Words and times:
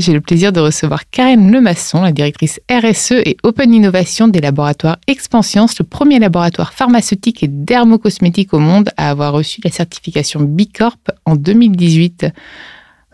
j'ai 0.00 0.12
le 0.12 0.20
plaisir 0.20 0.52
de 0.52 0.60
recevoir 0.60 1.08
Karen 1.10 1.50
Lemasson, 1.50 2.02
la 2.02 2.12
directrice 2.12 2.60
RSE 2.70 3.12
et 3.24 3.36
Open 3.42 3.74
Innovation 3.74 4.28
des 4.28 4.40
laboratoires 4.40 4.98
Expansience, 5.06 5.78
le 5.78 5.84
premier 5.84 6.18
laboratoire 6.18 6.72
pharmaceutique 6.72 7.42
et 7.42 7.48
dermocosmétique 7.48 8.54
au 8.54 8.58
monde 8.58 8.90
à 8.96 9.10
avoir 9.10 9.32
reçu 9.32 9.60
la 9.64 9.70
certification 9.70 10.40
Bicorp 10.40 10.98
en 11.24 11.36
2018. 11.36 12.26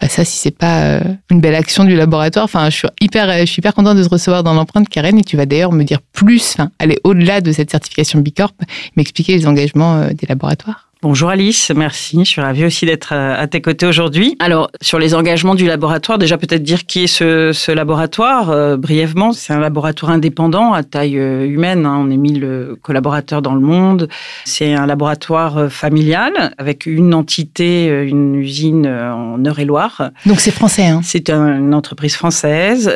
Bah 0.00 0.08
ça, 0.08 0.24
si 0.24 0.36
c'est 0.36 0.50
pas 0.50 0.82
euh, 0.82 1.00
une 1.30 1.40
belle 1.40 1.55
action 1.55 1.84
du 1.84 1.94
laboratoire, 1.94 2.44
enfin, 2.44 2.68
je 2.68 2.77
suis 2.77 2.88
hyper, 3.00 3.30
je 3.38 3.46
suis 3.46 3.60
hyper 3.60 3.74
contente 3.74 3.96
de 3.96 4.05
te 4.05 4.08
recevoir 4.08 4.42
dans 4.42 4.52
l'empreinte, 4.52 4.88
Karen, 4.88 5.18
et 5.18 5.22
tu 5.22 5.36
vas 5.36 5.46
d'ailleurs 5.46 5.72
me 5.72 5.84
dire 5.84 6.00
plus, 6.12 6.56
aller 6.78 6.98
au-delà 7.05 7.40
de 7.40 7.52
cette 7.52 7.70
certification 7.70 8.20
Bicorp, 8.20 8.55
m'expliquer 8.96 9.36
les 9.36 9.46
engagements 9.46 9.96
euh, 9.96 10.08
des 10.10 10.27
laboratoires. 10.27 10.90
Bonjour 11.05 11.28
Alice, 11.28 11.70
merci. 11.77 12.20
Je 12.20 12.30
suis 12.30 12.41
ravie 12.41 12.64
aussi 12.64 12.86
d'être 12.86 13.12
euh, 13.12 13.38
à 13.38 13.47
tes 13.47 13.60
côtés 13.60 13.84
aujourd'hui. 13.84 14.36
Alors, 14.38 14.70
sur 14.80 14.98
les 14.98 15.14
engagements 15.14 15.55
du 15.55 15.66
laboratoire, 15.66 16.16
déjà 16.16 16.38
peut-être 16.38 16.62
dire 16.62 16.86
qui 16.86 17.05
est 17.05 17.06
ce, 17.06 17.72
laboratoire 17.72 18.48
euh, 18.48 18.78
brièvement. 18.78 19.33
C'est 19.33 19.52
un 19.52 19.61
laboratoire 19.61 20.12
indépendant 20.12 20.72
à 20.72 20.83
taille 20.83 21.19
euh, 21.19 21.46
humaine. 21.46 21.84
Hein. 21.84 21.98
On 22.01 22.11
est 22.11 22.17
1000 22.17 22.77
collaborateurs 22.80 23.42
dans 23.42 23.55
le 23.55 23.61
monde. 23.61 24.08
C'est 24.46 24.73
un 24.73 24.86
laboratoire 24.86 25.70
familial 25.70 26.55
avec 26.56 26.86
une 26.86 27.12
entité, 27.12 27.86
une 27.86 28.36
usine 28.36 28.86
en 28.86 29.45
Eure-et-Loire. 29.45 30.11
Donc 30.24 30.40
c'est 30.40 30.52
français. 30.52 30.86
Hein 30.86 31.02
c'est 31.05 31.29
une 31.29 31.74
entreprise 31.74 32.14
française, 32.14 32.90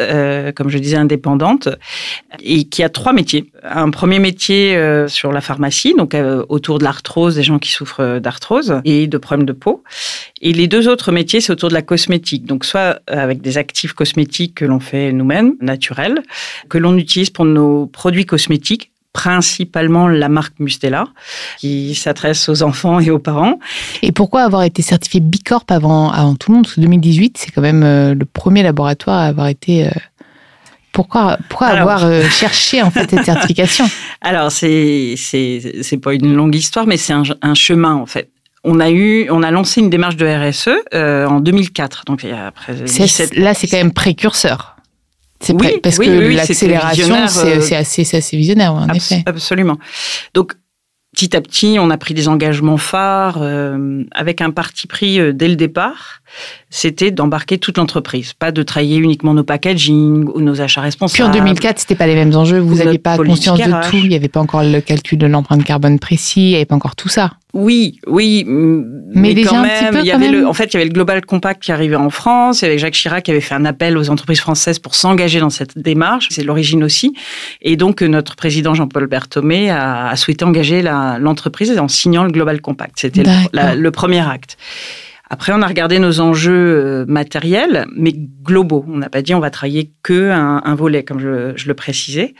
comme 0.56 0.70
je 0.70 0.78
disais, 0.78 0.96
indépendante, 0.96 1.68
et 2.42 2.64
qui 2.64 2.82
a 2.82 2.88
trois 2.88 3.12
métiers. 3.12 3.52
Un 3.62 3.90
premier 3.90 4.18
métier 4.18 4.78
sur 5.08 5.30
la 5.30 5.42
pharmacie, 5.42 5.94
donc 5.94 6.16
autour 6.48 6.78
de 6.78 6.84
l'arthrose, 6.84 7.34
des 7.34 7.42
gens 7.42 7.58
qui 7.58 7.70
souffrent 7.70 7.97
euh, 8.00 8.20
d'arthrose 8.20 8.80
et 8.84 9.06
de 9.06 9.18
problèmes 9.18 9.46
de 9.46 9.52
peau. 9.52 9.82
Et 10.40 10.52
les 10.52 10.68
deux 10.68 10.88
autres 10.88 11.12
métiers, 11.12 11.40
c'est 11.40 11.52
autour 11.52 11.68
de 11.68 11.74
la 11.74 11.82
cosmétique. 11.82 12.44
Donc, 12.46 12.64
soit 12.64 13.00
avec 13.06 13.40
des 13.40 13.58
actifs 13.58 13.92
cosmétiques 13.92 14.56
que 14.56 14.64
l'on 14.64 14.80
fait 14.80 15.12
nous-mêmes, 15.12 15.54
naturels, 15.60 16.22
que 16.68 16.78
l'on 16.78 16.96
utilise 16.96 17.30
pour 17.30 17.44
nos 17.44 17.86
produits 17.86 18.26
cosmétiques, 18.26 18.92
principalement 19.12 20.06
la 20.06 20.28
marque 20.28 20.60
Mustela, 20.60 21.08
qui 21.58 21.94
s'adresse 21.94 22.48
aux 22.48 22.62
enfants 22.62 23.00
et 23.00 23.10
aux 23.10 23.18
parents. 23.18 23.58
Et 24.02 24.12
pourquoi 24.12 24.42
avoir 24.42 24.62
été 24.62 24.82
certifié 24.82 25.20
Bicorp 25.20 25.64
avant, 25.68 26.10
avant 26.10 26.36
tout 26.36 26.50
le 26.50 26.56
monde? 26.56 26.64
Parce 26.66 26.76
que 26.76 26.80
2018, 26.82 27.38
c'est 27.38 27.50
quand 27.50 27.62
même 27.62 27.82
euh, 27.82 28.14
le 28.14 28.24
premier 28.24 28.62
laboratoire 28.62 29.18
à 29.18 29.26
avoir 29.26 29.48
été 29.48 29.88
euh, 30.88 30.92
pourquoi, 30.92 31.38
pourquoi 31.48 31.68
avoir 31.68 32.04
euh, 32.04 32.22
cherché 32.28 32.82
en 32.82 32.90
fait 32.90 33.08
cette 33.10 33.24
certification? 33.24 33.86
Alors 34.20 34.50
c'est 34.50 35.14
c'est 35.16 36.00
pas 36.02 36.14
une 36.14 36.34
longue 36.34 36.54
histoire, 36.54 36.86
mais 36.86 36.96
c'est 36.96 37.12
un, 37.12 37.54
chemin 37.54 37.94
en 37.94 38.06
fait. 38.06 38.30
On 38.64 38.80
a 38.80 38.90
eu, 38.90 39.28
on 39.30 39.42
a 39.42 39.50
lancé 39.50 39.80
une 39.80 39.90
démarche 39.90 40.16
de 40.16 40.26
RSE 40.26 40.70
euh, 40.94 41.26
en 41.26 41.40
2004, 41.40 42.04
donc 42.06 42.24
après 42.24 42.74
Là, 43.36 43.54
c'est 43.54 43.68
quand 43.68 43.76
même 43.76 43.92
précurseur. 43.92 44.76
C'est 45.40 45.52
oui, 45.52 45.78
parce 45.80 45.98
que 45.98 46.34
l'accélération, 46.34 47.14
euh, 47.14 47.60
c'est 47.60 47.76
assez, 47.76 48.16
assez 48.16 48.36
visionnaire, 48.36 48.74
en 48.74 48.88
effet. 48.88 49.22
Absolument. 49.24 49.78
Donc, 50.34 50.54
petit 51.12 51.36
à 51.36 51.40
petit, 51.40 51.76
on 51.78 51.90
a 51.90 51.96
pris 51.96 52.12
des 52.12 52.26
engagements 52.26 52.76
phares 52.76 53.40
avec 54.10 54.40
un 54.40 54.50
parti 54.50 54.88
pris 54.88 55.32
dès 55.32 55.48
le 55.48 55.54
départ 55.54 56.22
c'était 56.70 57.10
d'embarquer 57.10 57.58
toute 57.58 57.78
l'entreprise, 57.78 58.32
pas 58.32 58.52
de 58.52 58.62
travailler 58.62 58.96
uniquement 58.96 59.34
nos 59.34 59.44
packaging 59.44 60.28
ou 60.34 60.40
nos 60.40 60.60
achats 60.60 60.80
responsables. 60.80 61.30
Puis 61.30 61.40
en 61.40 61.44
2004, 61.44 61.78
c'était 61.78 61.94
pas 61.94 62.06
les 62.06 62.14
mêmes 62.14 62.34
enjeux, 62.34 62.58
vous 62.58 62.76
n'aviez 62.76 62.98
pas 62.98 63.16
conscience 63.16 63.58
de 63.58 63.90
tout, 63.90 63.96
il 63.96 64.08
n'y 64.08 64.16
avait 64.16 64.28
pas 64.28 64.40
encore 64.40 64.62
le 64.62 64.80
calcul 64.80 65.18
de 65.18 65.26
l'empreinte 65.26 65.64
carbone 65.64 65.98
précis, 65.98 66.40
il 66.40 66.48
n'y 66.50 66.56
avait 66.56 66.64
pas 66.64 66.74
encore 66.74 66.96
tout 66.96 67.08
ça. 67.08 67.32
Oui, 67.54 67.98
oui, 68.06 68.44
mais, 68.46 69.32
déjà 69.32 69.50
quand 69.50 69.62
même, 69.62 69.98
il 70.00 70.06
y 70.06 70.12
avait 70.12 70.28
le, 70.28 70.46
en 70.46 70.52
fait, 70.52 70.66
il 70.66 70.74
y 70.74 70.76
avait 70.76 70.84
le 70.84 70.92
Global 70.92 71.24
Compact 71.24 71.62
qui 71.62 71.72
arrivait 71.72 71.96
en 71.96 72.10
France, 72.10 72.62
avec 72.62 72.78
Jacques 72.78 72.92
Chirac 72.92 73.24
qui 73.24 73.30
avait 73.30 73.40
fait 73.40 73.54
un 73.54 73.64
appel 73.64 73.96
aux 73.96 74.10
entreprises 74.10 74.40
françaises 74.40 74.78
pour 74.78 74.94
s'engager 74.94 75.40
dans 75.40 75.48
cette 75.48 75.78
démarche, 75.78 76.28
c'est 76.30 76.44
l'origine 76.44 76.84
aussi, 76.84 77.14
et 77.62 77.76
donc 77.76 78.02
notre 78.02 78.36
président 78.36 78.74
Jean-Paul 78.74 79.06
Berthomé 79.06 79.70
a, 79.70 80.14
souhaité 80.16 80.44
engager 80.44 80.82
l'entreprise 80.82 81.76
en 81.78 81.88
signant 81.88 82.24
le 82.24 82.30
Global 82.30 82.60
Compact. 82.60 82.94
C'était 82.96 83.24
le 83.52 83.90
premier 83.90 84.20
acte. 84.20 84.58
Après, 85.30 85.52
on 85.52 85.60
a 85.62 85.66
regardé 85.66 85.98
nos 85.98 86.20
enjeux 86.20 86.52
euh, 86.52 87.04
matériels, 87.06 87.86
mais 87.94 88.12
globaux. 88.14 88.84
On 88.88 88.96
n'a 88.96 89.10
pas 89.10 89.22
dit 89.22 89.34
on 89.34 89.40
va 89.40 89.50
travailler 89.50 89.92
que 90.02 90.30
un, 90.30 90.74
volet, 90.74 91.04
comme 91.04 91.20
je, 91.20 91.66
le 91.66 91.74
précisais. 91.74 92.34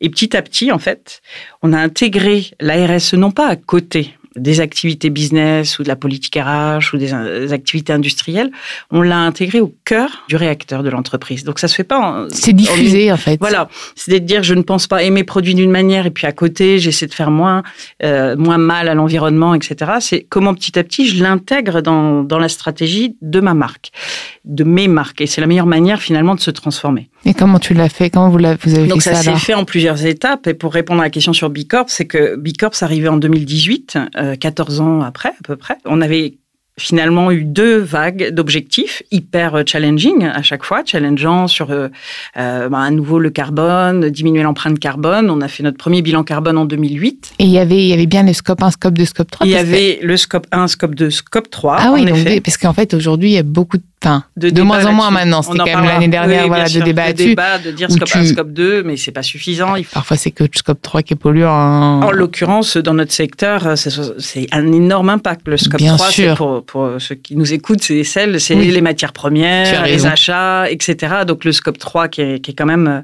Et 0.00 0.10
petit 0.10 0.36
à 0.36 0.42
petit, 0.42 0.72
en 0.72 0.78
fait, 0.78 1.22
on 1.62 1.72
a 1.72 1.78
intégré 1.78 2.50
la 2.60 2.86
RSE 2.86 3.14
non 3.14 3.30
pas 3.30 3.48
à 3.48 3.56
côté, 3.56 4.14
des 4.36 4.60
activités 4.60 5.10
business 5.10 5.78
ou 5.78 5.82
de 5.82 5.88
la 5.88 5.96
politique 5.96 6.36
RH 6.36 6.94
ou 6.94 6.98
des, 6.98 7.52
activités 7.52 7.92
industrielles, 7.92 8.50
on 8.90 9.02
l'a 9.02 9.18
intégré 9.18 9.60
au 9.60 9.74
cœur 9.84 10.24
du 10.28 10.36
réacteur 10.36 10.82
de 10.82 10.90
l'entreprise. 10.90 11.44
Donc 11.44 11.58
ça 11.58 11.68
se 11.68 11.74
fait 11.74 11.84
pas. 11.84 12.26
C'est 12.30 12.52
diffusé 12.52 13.12
en, 13.12 13.16
fait. 13.16 13.38
Voilà, 13.38 13.68
c'est 13.94 14.12
de 14.12 14.18
dire 14.18 14.42
je 14.42 14.54
ne 14.54 14.62
pense 14.62 14.86
pas 14.86 15.02
aimer 15.02 15.24
produits 15.24 15.54
d'une 15.54 15.70
manière 15.70 16.06
et 16.06 16.10
puis 16.10 16.26
à 16.26 16.32
côté 16.32 16.78
j'essaie 16.78 17.06
de 17.06 17.14
faire 17.14 17.30
moins 17.30 17.62
euh, 18.02 18.36
moins 18.36 18.58
mal 18.58 18.88
à 18.88 18.94
l'environnement, 18.94 19.54
etc. 19.54 19.92
C'est 20.00 20.26
comment 20.28 20.54
petit 20.54 20.78
à 20.78 20.84
petit 20.84 21.06
je 21.06 21.22
l'intègre 21.22 21.80
dans, 21.80 22.22
dans 22.22 22.38
la 22.38 22.48
stratégie 22.48 23.16
de 23.22 23.40
ma 23.40 23.54
marque, 23.54 23.90
de 24.44 24.64
mes 24.64 24.88
marques 24.88 25.20
et 25.20 25.26
c'est 25.26 25.40
la 25.40 25.46
meilleure 25.46 25.66
manière 25.66 26.00
finalement 26.00 26.34
de 26.34 26.40
se 26.40 26.50
transformer. 26.50 27.08
Et 27.24 27.34
comment 27.34 27.58
tu 27.58 27.74
l'as 27.74 27.88
fait? 27.88 28.10
Comment 28.10 28.28
vous, 28.28 28.38
vous 28.38 28.74
avez 28.74 28.86
Donc 28.86 29.02
fait 29.02 29.14
ça, 29.14 29.22
ça 29.22 29.34
s'est 29.34 29.38
fait 29.40 29.54
en 29.54 29.64
plusieurs 29.64 30.04
étapes. 30.04 30.46
Et 30.46 30.54
pour 30.54 30.72
répondre 30.72 31.00
à 31.00 31.04
la 31.04 31.10
question 31.10 31.32
sur 31.32 31.50
Bicorp, 31.50 31.86
c'est 31.88 32.06
que 32.06 32.36
Bicorp, 32.36 32.74
arrivait 32.82 33.08
en 33.08 33.16
2018. 33.16 33.98
14 34.40 34.80
euh, 34.80 34.82
ans 34.82 35.00
après 35.02 35.30
à 35.30 35.42
peu 35.42 35.56
près. 35.56 35.76
On 35.84 36.00
avait 36.00 36.34
finalement 36.76 37.30
eu 37.30 37.44
deux 37.44 37.78
vagues 37.78 38.30
d'objectifs 38.30 39.02
hyper 39.12 39.62
challenging 39.66 40.24
à 40.24 40.42
chaque 40.42 40.64
fois, 40.64 40.82
challengeant 40.84 41.46
sur 41.46 41.70
euh, 41.70 41.88
euh, 42.36 42.68
bah, 42.68 42.80
à 42.80 42.90
nouveau 42.90 43.18
le 43.18 43.30
carbone, 43.30 44.10
diminuer 44.10 44.42
l'empreinte 44.42 44.78
carbone. 44.78 45.30
On 45.30 45.40
a 45.40 45.48
fait 45.48 45.62
notre 45.62 45.78
premier 45.78 46.02
bilan 46.02 46.24
carbone 46.24 46.58
en 46.58 46.64
2008. 46.64 47.34
Et 47.38 47.44
il 47.44 47.50
y 47.50 47.58
avait, 47.58 47.78
il 47.78 47.86
y 47.86 47.92
avait 47.92 48.06
bien 48.06 48.24
le 48.24 48.32
scope 48.32 48.62
1, 48.62 48.72
scope 48.72 48.94
2, 48.94 49.04
scope 49.04 49.30
3 49.30 49.46
Il 49.46 49.52
y 49.52 49.56
avait 49.56 50.00
le 50.02 50.16
scope 50.16 50.46
1, 50.50 50.68
scope 50.68 50.94
2, 50.94 51.10
scope 51.10 51.50
3. 51.50 51.76
Ah 51.78 51.92
oui, 51.92 52.40
parce 52.40 52.56
qu'en 52.56 52.72
fait, 52.72 52.92
aujourd'hui, 52.94 53.30
il 53.30 53.34
y 53.34 53.38
a 53.38 53.44
beaucoup 53.44 53.76
de 53.76 53.84
de, 54.36 54.62
moins 54.62 54.84
en 54.86 54.92
moins 54.92 55.10
maintenant. 55.10 55.42
C'était 55.42 55.58
quand 55.58 55.80
même 55.80 55.84
l'année 55.84 56.08
dernière 56.08 56.46
voilà, 56.46 56.68
de 56.68 56.80
débat 56.80 57.12
de 57.12 57.16
débat, 57.16 57.58
de 57.58 57.70
dire 57.70 57.90
scope 57.90 58.08
1, 58.14 58.24
scope 58.26 58.52
2, 58.52 58.82
mais 58.82 58.96
c'est 58.96 59.12
pas 59.12 59.22
suffisant. 59.22 59.74
Parfois, 59.92 60.16
c'est 60.16 60.30
que 60.30 60.44
scope 60.52 60.80
3 60.82 61.02
qui 61.02 61.14
est 61.14 61.16
polluant. 61.16 62.02
En 62.02 62.10
l'occurrence, 62.10 62.76
dans 62.76 62.94
notre 62.94 63.12
secteur, 63.12 63.74
c'est 63.76 64.46
un 64.52 64.72
énorme 64.72 65.10
impact. 65.10 65.48
Le 65.48 65.56
scope 65.56 65.80
3, 65.80 66.34
pour, 66.36 66.64
pour, 66.64 66.90
ceux 66.98 67.14
qui 67.14 67.36
nous 67.36 67.52
écoutent, 67.52 67.82
c'est 67.82 68.04
celle, 68.04 68.40
c'est 68.40 68.54
les 68.54 68.80
matières 68.80 69.12
premières, 69.12 69.84
les 69.84 70.06
achats, 70.06 70.70
etc. 70.70 71.24
Donc 71.26 71.44
le 71.44 71.52
scope 71.52 71.78
3 71.78 72.08
qui 72.08 72.20
est, 72.20 72.40
qui 72.40 72.50
est 72.50 72.54
quand 72.54 72.66
même 72.66 72.86
euh, 72.86 73.00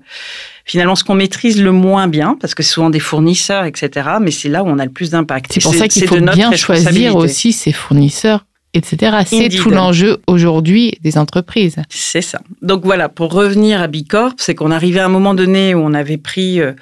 finalement 0.64 0.94
ce 0.94 1.04
qu'on 1.04 1.14
maîtrise 1.14 1.60
le 1.60 1.72
moins 1.72 2.08
bien, 2.08 2.36
parce 2.40 2.54
que 2.54 2.62
c'est 2.62 2.72
souvent 2.72 2.90
des 2.90 3.00
fournisseurs, 3.00 3.64
etc. 3.64 4.08
Mais 4.20 4.30
c'est 4.30 4.48
là 4.48 4.62
où 4.62 4.68
on 4.68 4.78
a 4.78 4.84
le 4.84 4.90
plus 4.90 5.10
d'impact. 5.10 5.52
C'est 5.52 5.62
pour 5.62 5.74
ça 5.74 5.88
qu'il 5.88 6.06
faut 6.06 6.20
bien 6.20 6.52
choisir 6.52 7.16
aussi 7.16 7.52
ses 7.52 7.72
fournisseurs 7.72 8.44
etc. 8.74 9.18
C'est 9.26 9.48
tout 9.48 9.70
l'enjeu 9.70 10.18
aujourd'hui 10.26 10.92
des 11.02 11.18
entreprises. 11.18 11.76
C'est 11.88 12.22
ça. 12.22 12.40
Donc 12.62 12.84
voilà, 12.84 13.08
pour 13.08 13.32
revenir 13.32 13.80
à 13.80 13.86
Bicorp, 13.86 14.34
c'est 14.38 14.54
qu'on 14.54 14.70
arrivait 14.70 15.00
à 15.00 15.06
un 15.06 15.10
moment 15.10 15.34
donné 15.34 15.74
où 15.74 15.78
on 15.78 15.94
avait 15.94 16.18
pris 16.18 16.60
euh, 16.60 16.72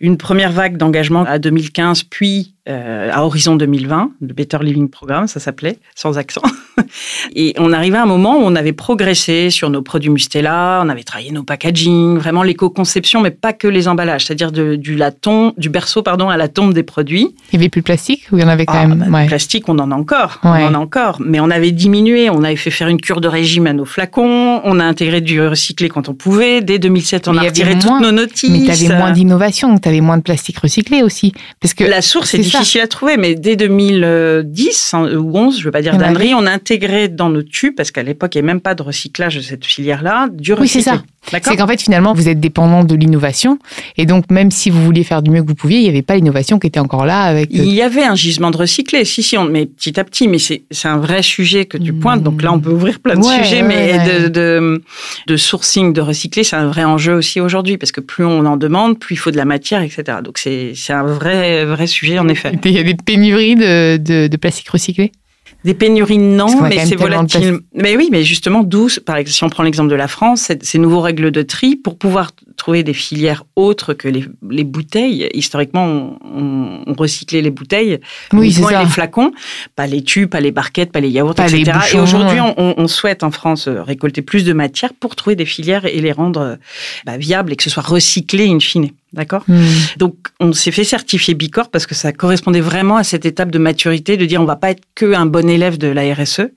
une 0.00 0.16
première 0.16 0.52
vague 0.52 0.76
d'engagement 0.76 1.24
à 1.24 1.38
2015, 1.38 2.04
puis 2.04 2.54
euh, 2.68 3.10
à 3.12 3.24
horizon 3.24 3.56
2020, 3.56 4.10
le 4.20 4.34
Better 4.34 4.58
Living 4.60 4.88
Programme, 4.88 5.26
ça 5.26 5.40
s'appelait, 5.40 5.78
sans 5.94 6.18
accent. 6.18 6.42
Et 7.34 7.54
on 7.58 7.72
arrivait 7.72 7.96
à 7.96 8.02
un 8.02 8.06
moment 8.06 8.36
où 8.36 8.42
on 8.42 8.54
avait 8.54 8.72
progressé 8.72 9.50
sur 9.50 9.70
nos 9.70 9.82
produits 9.82 10.10
Mustela, 10.10 10.82
on 10.84 10.88
avait 10.88 11.02
travaillé 11.02 11.32
nos 11.32 11.42
packaging, 11.42 12.18
vraiment 12.18 12.42
l'éco-conception, 12.42 13.20
mais 13.20 13.30
pas 13.30 13.52
que 13.52 13.68
les 13.68 13.88
emballages, 13.88 14.26
c'est-à-dire 14.26 14.52
du 14.52 14.94
laton, 14.94 15.54
du 15.56 15.68
berceau 15.68 16.02
pardon 16.02 16.28
à 16.28 16.36
la 16.36 16.48
tombe 16.48 16.74
des 16.74 16.82
produits. 16.82 17.34
Il 17.52 17.58
n'y 17.58 17.64
avait 17.64 17.68
plus 17.68 17.80
de 17.80 17.84
plastique 17.84 18.28
ou 18.32 18.38
il 18.38 18.42
y 18.42 18.44
en 18.44 18.48
avait 18.48 18.66
quand 18.66 18.74
ah, 18.76 18.86
même? 18.86 19.08
bah, 19.10 19.24
Plastique, 19.26 19.68
on 19.68 19.78
en 19.78 19.90
a 19.90 19.94
encore, 19.94 20.40
on 20.42 20.48
en 20.48 20.74
a 20.74 20.78
encore, 20.78 21.18
mais 21.24 21.40
on 21.40 21.50
avait 21.50 21.72
diminué, 21.72 22.30
on 22.30 22.42
avait 22.42 22.56
fait 22.56 22.70
faire 22.70 22.88
une 22.88 23.00
cure 23.00 23.20
de 23.20 23.28
régime 23.28 23.66
à 23.66 23.72
nos 23.72 23.84
flacons, 23.84 24.60
on 24.64 24.80
a 24.80 24.84
intégré 24.84 25.20
du 25.20 25.40
recyclé 25.40 25.88
quand 25.88 26.08
on 26.08 26.14
pouvait. 26.14 26.60
Dès 26.60 26.78
2007, 26.78 27.28
on 27.28 27.36
a 27.36 27.42
retiré 27.42 27.78
toutes 27.78 28.00
nos 28.00 28.12
notices. 28.12 28.50
Mais 28.50 28.62
tu 28.62 28.70
avais 28.70 28.98
moins 28.98 29.12
d'innovation, 29.12 29.78
tu 29.78 29.88
avais 29.88 30.00
moins 30.00 30.18
de 30.18 30.22
plastique 30.22 30.58
recyclé 30.58 31.02
aussi, 31.02 31.32
parce 31.60 31.74
que 31.74 31.84
la 31.84 32.02
source 32.02 32.34
est, 32.34 32.57
difficile 32.58 32.80
à 32.80 32.88
trouver, 32.88 33.16
mais 33.16 33.34
dès 33.34 33.56
2010 33.56 34.94
hein, 34.94 35.16
ou 35.16 35.36
11, 35.36 35.58
je 35.58 35.64
veux 35.64 35.70
pas 35.70 35.82
dire 35.82 35.96
d'annerie, 35.96 36.34
on 36.34 36.46
a 36.46 36.50
intégré 36.50 37.08
dans 37.08 37.30
nos 37.30 37.42
tubes, 37.42 37.74
parce 37.76 37.90
qu'à 37.90 38.02
l'époque, 38.02 38.34
il 38.34 38.38
n'y 38.38 38.40
avait 38.40 38.54
même 38.54 38.60
pas 38.60 38.74
de 38.74 38.82
recyclage 38.82 39.36
de 39.36 39.40
cette 39.40 39.64
filière-là, 39.64 40.28
du 40.32 40.52
recyclé. 40.52 40.62
Oui, 40.62 40.68
c'est 40.68 40.90
ça. 40.90 41.02
C'est 41.30 41.56
qu'en 41.56 41.66
fait, 41.66 41.80
finalement, 41.80 42.14
vous 42.14 42.28
êtes 42.28 42.40
dépendant 42.40 42.84
de 42.84 42.94
l'innovation. 42.94 43.58
Et 43.96 44.06
donc, 44.06 44.30
même 44.30 44.50
si 44.50 44.70
vous 44.70 44.82
vouliez 44.82 45.04
faire 45.04 45.22
du 45.22 45.30
mieux 45.30 45.42
que 45.42 45.48
vous 45.48 45.54
pouviez, 45.54 45.78
il 45.78 45.82
n'y 45.82 45.88
avait 45.88 46.02
pas 46.02 46.16
l'innovation 46.16 46.58
qui 46.58 46.66
était 46.66 46.80
encore 46.80 47.04
là. 47.04 47.22
Avec... 47.22 47.50
Il 47.52 47.72
y 47.72 47.82
avait 47.82 48.04
un 48.04 48.14
gisement 48.14 48.50
de 48.50 48.56
recyclé, 48.56 49.04
si, 49.04 49.22
si, 49.22 49.36
on, 49.36 49.44
mais 49.44 49.66
petit 49.66 49.98
à 50.00 50.04
petit. 50.04 50.28
Mais 50.28 50.38
c'est 50.38 50.62
un 50.84 50.98
vrai 50.98 51.22
sujet 51.22 51.66
que 51.66 51.76
tu 51.76 51.92
pointes. 51.92 52.22
Donc 52.22 52.42
là, 52.42 52.52
on 52.52 52.60
peut 52.60 52.70
ouvrir 52.70 53.00
plein 53.00 53.16
de 53.16 53.22
sujets. 53.22 53.62
mais 53.62 53.98
De, 53.98 54.28
de, 54.28 54.82
de, 55.26 55.36
sourcing 55.36 55.92
de 55.92 56.00
recyclé, 56.00 56.44
c'est 56.44 56.56
un 56.56 56.66
vrai 56.66 56.84
enjeu 56.84 57.14
aussi 57.14 57.40
aujourd'hui. 57.40 57.76
Parce 57.76 57.92
que 57.92 58.00
plus 58.00 58.24
on 58.24 58.46
en 58.46 58.56
demande, 58.56 58.98
plus 58.98 59.14
il 59.14 59.18
faut 59.18 59.30
de 59.30 59.36
la 59.36 59.44
matière, 59.44 59.82
etc. 59.82 60.18
Donc 60.24 60.38
c'est 60.38 60.74
un 60.88 61.04
vrai, 61.04 61.64
vrai 61.64 61.86
sujet, 61.86 62.18
en 62.18 62.28
effet. 62.28 62.52
Il 62.64 62.72
y 62.72 62.78
a 62.78 62.82
des 62.82 62.94
pénuries 62.94 63.56
de, 63.56 63.96
de, 63.96 64.26
de 64.28 64.36
plastique 64.36 64.68
recyclé 64.68 65.12
des 65.64 65.74
pénuries, 65.74 66.18
non, 66.18 66.62
mais 66.62 66.86
c'est 66.86 66.94
volatile. 66.94 67.58
Mais 67.74 67.96
oui, 67.96 68.08
mais 68.12 68.22
justement, 68.22 68.62
d'où, 68.62 68.88
par 69.04 69.16
exemple, 69.16 69.34
si 69.34 69.44
on 69.44 69.48
prend 69.48 69.64
l'exemple 69.64 69.90
de 69.90 69.96
la 69.96 70.06
France, 70.06 70.52
ces 70.60 70.78
nouveaux 70.78 71.00
règles 71.00 71.32
de 71.32 71.42
tri, 71.42 71.74
pour 71.74 71.98
pouvoir 71.98 72.30
trouver 72.56 72.82
des 72.82 72.92
filières 72.92 73.44
autres 73.56 73.94
que 73.94 74.08
les, 74.08 74.24
les 74.50 74.64
bouteilles. 74.64 75.28
Historiquement, 75.32 76.18
on, 76.24 76.82
on, 76.86 76.92
recyclait 76.92 77.40
les 77.40 77.50
bouteilles, 77.50 78.00
oui, 78.32 78.50
les 78.50 78.86
flacons, 78.86 79.32
pas 79.76 79.86
les 79.86 80.02
tubes, 80.02 80.28
pas 80.28 80.40
les 80.40 80.50
barquettes, 80.50 80.92
pas 80.92 81.00
les 81.00 81.08
yaourts, 81.08 81.38
etc. 81.38 81.72
et 81.94 81.98
aujourd'hui, 81.98 82.40
on, 82.40 82.74
on, 82.76 82.88
souhaite 82.88 83.22
en 83.22 83.30
France 83.30 83.68
récolter 83.68 84.22
plus 84.22 84.44
de 84.44 84.52
matière 84.52 84.92
pour 84.92 85.16
trouver 85.16 85.36
des 85.36 85.46
filières 85.46 85.86
et 85.86 86.00
les 86.00 86.12
rendre 86.12 86.58
bah, 87.06 87.16
viables 87.16 87.52
et 87.52 87.56
que 87.56 87.62
ce 87.62 87.70
soit 87.70 87.84
recyclé 87.84 88.48
in 88.48 88.60
fine. 88.60 88.90
D'accord 89.12 89.44
hmm. 89.48 89.62
Donc, 89.96 90.14
on 90.38 90.52
s'est 90.52 90.70
fait 90.70 90.84
certifier 90.84 91.34
Bicorp 91.34 91.70
parce 91.70 91.86
que 91.86 91.94
ça 91.94 92.12
correspondait 92.12 92.60
vraiment 92.60 92.96
à 92.96 93.04
cette 93.04 93.24
étape 93.24 93.50
de 93.50 93.58
maturité 93.58 94.16
de 94.16 94.26
dire 94.26 94.40
on 94.40 94.44
va 94.44 94.56
pas 94.56 94.70
être 94.70 94.82
que 94.94 95.14
un 95.14 95.26
bon 95.26 95.48
élève 95.48 95.78
de 95.78 95.88
la 95.88 96.14
RSE, 96.14 96.50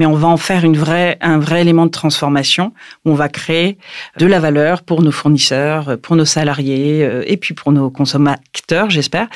mais 0.00 0.06
on 0.06 0.14
va 0.14 0.28
en 0.28 0.38
faire 0.38 0.64
une 0.64 0.78
vraie, 0.78 1.18
un 1.20 1.38
vrai 1.38 1.60
élément 1.60 1.84
de 1.84 1.90
transformation 1.90 2.72
où 3.04 3.10
on 3.10 3.14
va 3.14 3.28
créer 3.28 3.76
de 4.18 4.24
la 4.24 4.40
valeur 4.40 4.82
pour 4.82 5.02
nos 5.02 5.10
fournisseurs, 5.10 5.98
pour 6.00 6.16
nos 6.16 6.24
salariés 6.24 7.04
euh, 7.04 7.22
et 7.26 7.36
puis 7.36 7.52
pour 7.54 7.70
nos 7.70 7.90
consommateurs, 7.90 8.88
j'espère. 8.88 9.28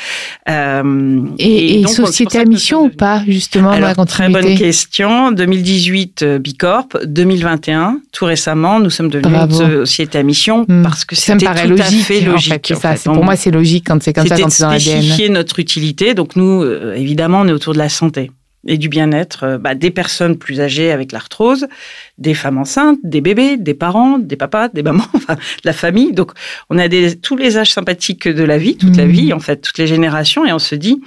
Euh, 0.49 1.21
et, 1.39 1.81
et, 1.81 1.87
société 1.87 2.39
à 2.39 2.45
mission 2.47 2.85
ou 2.85 2.89
pas, 2.89 3.23
justement, 3.27 3.71
Alors, 3.71 3.95
dans 3.95 4.07
Très 4.07 4.29
bonne 4.29 4.57
question. 4.57 5.33
2018, 5.33 6.23
euh, 6.23 6.39
Bicorp. 6.39 6.89
2021, 7.05 8.01
tout 8.13 8.25
récemment, 8.25 8.81
nous 8.81 8.91
sommes 8.91 9.11
devenus 9.11 9.37
une 9.37 9.85
société 9.85 10.19
à 10.19 10.23
mission 10.23 10.65
hmm. 10.69 10.83
parce 10.83 11.05
que 11.05 11.17
c'était 11.17 11.47
tout 11.47 11.69
logique, 11.69 11.81
à 11.81 12.05
fait 12.05 12.21
logique. 12.21 12.44
Pour 13.05 13.25
moi, 13.25 13.37
c'est 13.37 13.51
logique 13.51 13.85
quand 13.87 14.03
c'est 14.03 14.13
comme 14.13 14.27
ça, 14.27 14.37
quand 14.37 14.51
c'est 14.51 14.63
dans 14.63 14.71
l'ADN. 14.71 15.03
spécifier 15.03 15.29
notre 15.29 15.59
utilité. 15.59 16.15
Donc 16.15 16.37
nous, 16.37 16.65
évidemment, 16.95 17.41
on 17.41 17.49
est 17.49 17.53
autour 17.53 17.73
de 17.73 17.79
la 17.79 17.89
santé 17.89 18.31
et 18.67 18.79
du 18.79 18.89
bien-être 18.89 19.45
euh, 19.45 19.59
bah, 19.59 19.75
des 19.75 19.91
personnes 19.91 20.37
plus 20.37 20.61
âgées 20.61 20.91
avec 20.91 21.13
l'arthrose, 21.13 21.67
des 22.19 22.35
femmes 22.35 22.59
enceintes, 22.59 22.99
des 23.03 23.21
bébés, 23.21 23.57
des 23.57 23.75
parents, 23.75 24.19
des 24.19 24.37
papas, 24.37 24.69
des 24.69 24.83
mamans, 24.83 25.07
enfin, 25.15 25.35
de 25.35 25.41
la 25.65 25.73
famille. 25.73 26.13
Donc, 26.13 26.33
on 26.71 26.79
a 26.79 26.89
des, 26.89 27.17
tous 27.17 27.37
les 27.37 27.57
âges 27.57 27.73
sympathiques 27.73 28.29
de 28.29 28.45
la 28.45 28.59
vie, 28.59 28.77
toute 28.77 28.97
la 28.97 29.07
mmh. 29.07 29.11
vie, 29.11 29.33
en 29.33 29.41
fait, 29.41 29.59
toutes 29.59 29.79
les 29.79 29.87
générations, 29.87 30.47
et 30.47 30.53
on 30.53 30.59
se 30.59 30.75
dit, 30.75 31.01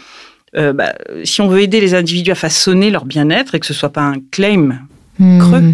euh, 0.55 0.73
bah, 0.73 0.93
si 1.23 1.41
on 1.41 1.47
veut 1.47 1.61
aider 1.61 1.81
les 1.81 1.93
individus 1.93 2.31
à 2.31 2.35
façonner 2.35 2.89
leur 2.89 3.05
bien-être 3.05 3.55
et 3.55 3.59
que 3.59 3.65
ce 3.65 3.73
soit 3.73 3.91
pas 3.91 4.01
un 4.01 4.17
claim 4.31 4.79
mmh. 5.19 5.39
creux, 5.39 5.73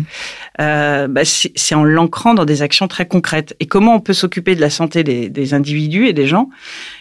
euh, 0.62 1.08
bah, 1.08 1.22
c'est 1.26 1.76
en 1.76 1.84
l'ancrant 1.84 2.34
dans 2.34 2.46
des 2.46 2.62
actions 2.62 2.88
très 2.88 3.08
concrètes. 3.08 3.56
Et 3.60 3.66
comment 3.66 3.96
on 3.96 4.00
peut 4.00 4.14
s'occuper 4.14 4.56
de 4.56 4.62
la 4.62 4.70
santé 4.70 5.04
des, 5.04 5.30
des, 5.30 5.54
individus 5.54 6.08
et 6.08 6.14
des 6.14 6.28
gens 6.28 6.50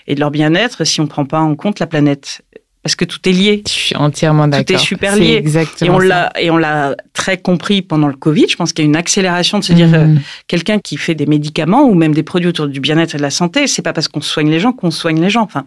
et 0.06 0.14
de 0.14 0.20
leur 0.20 0.30
bien-être 0.30 0.84
si 0.84 1.00
on 1.00 1.04
ne 1.04 1.08
prend 1.08 1.24
pas 1.24 1.40
en 1.40 1.54
compte 1.54 1.78
la 1.78 1.86
planète? 1.86 2.42
Parce 2.82 2.96
que 2.96 3.04
tout 3.04 3.20
est 3.28 3.32
lié. 3.32 3.62
Je 3.64 3.72
suis 3.72 3.96
entièrement 3.96 4.48
d'accord. 4.48 4.66
Tout 4.66 4.72
est 4.74 4.84
super 4.84 5.14
lié. 5.14 5.36
exactement 5.36 5.92
et 5.92 5.94
on 5.94 5.98
l'a 6.00 6.32
et 6.40 6.50
on 6.50 6.56
l'a 6.56 6.96
très 7.12 7.36
compris 7.38 7.80
pendant 7.80 8.08
le 8.08 8.14
Covid. 8.14 8.46
Je 8.48 8.56
pense 8.56 8.72
qu'il 8.72 8.84
y 8.84 8.86
a 8.86 8.88
une 8.88 8.96
accélération 8.96 9.60
de 9.60 9.64
se 9.64 9.72
dire 9.72 9.94
euh, 9.94 10.06
mm. 10.06 10.20
quelqu'un 10.48 10.78
qui 10.80 10.96
fait 10.96 11.14
des 11.14 11.26
médicaments 11.26 11.84
ou 11.84 11.94
même 11.94 12.12
des 12.12 12.24
produits 12.24 12.48
autour 12.48 12.66
du 12.66 12.80
bien-être 12.80 13.14
et 13.14 13.18
de 13.18 13.22
la 13.22 13.30
santé, 13.30 13.68
c'est 13.68 13.82
pas 13.82 13.92
parce 13.92 14.08
qu'on 14.08 14.20
soigne 14.20 14.50
les 14.50 14.58
gens 14.58 14.72
qu'on 14.72 14.90
soigne 14.90 15.20
les 15.20 15.30
gens. 15.30 15.42
Enfin, 15.42 15.64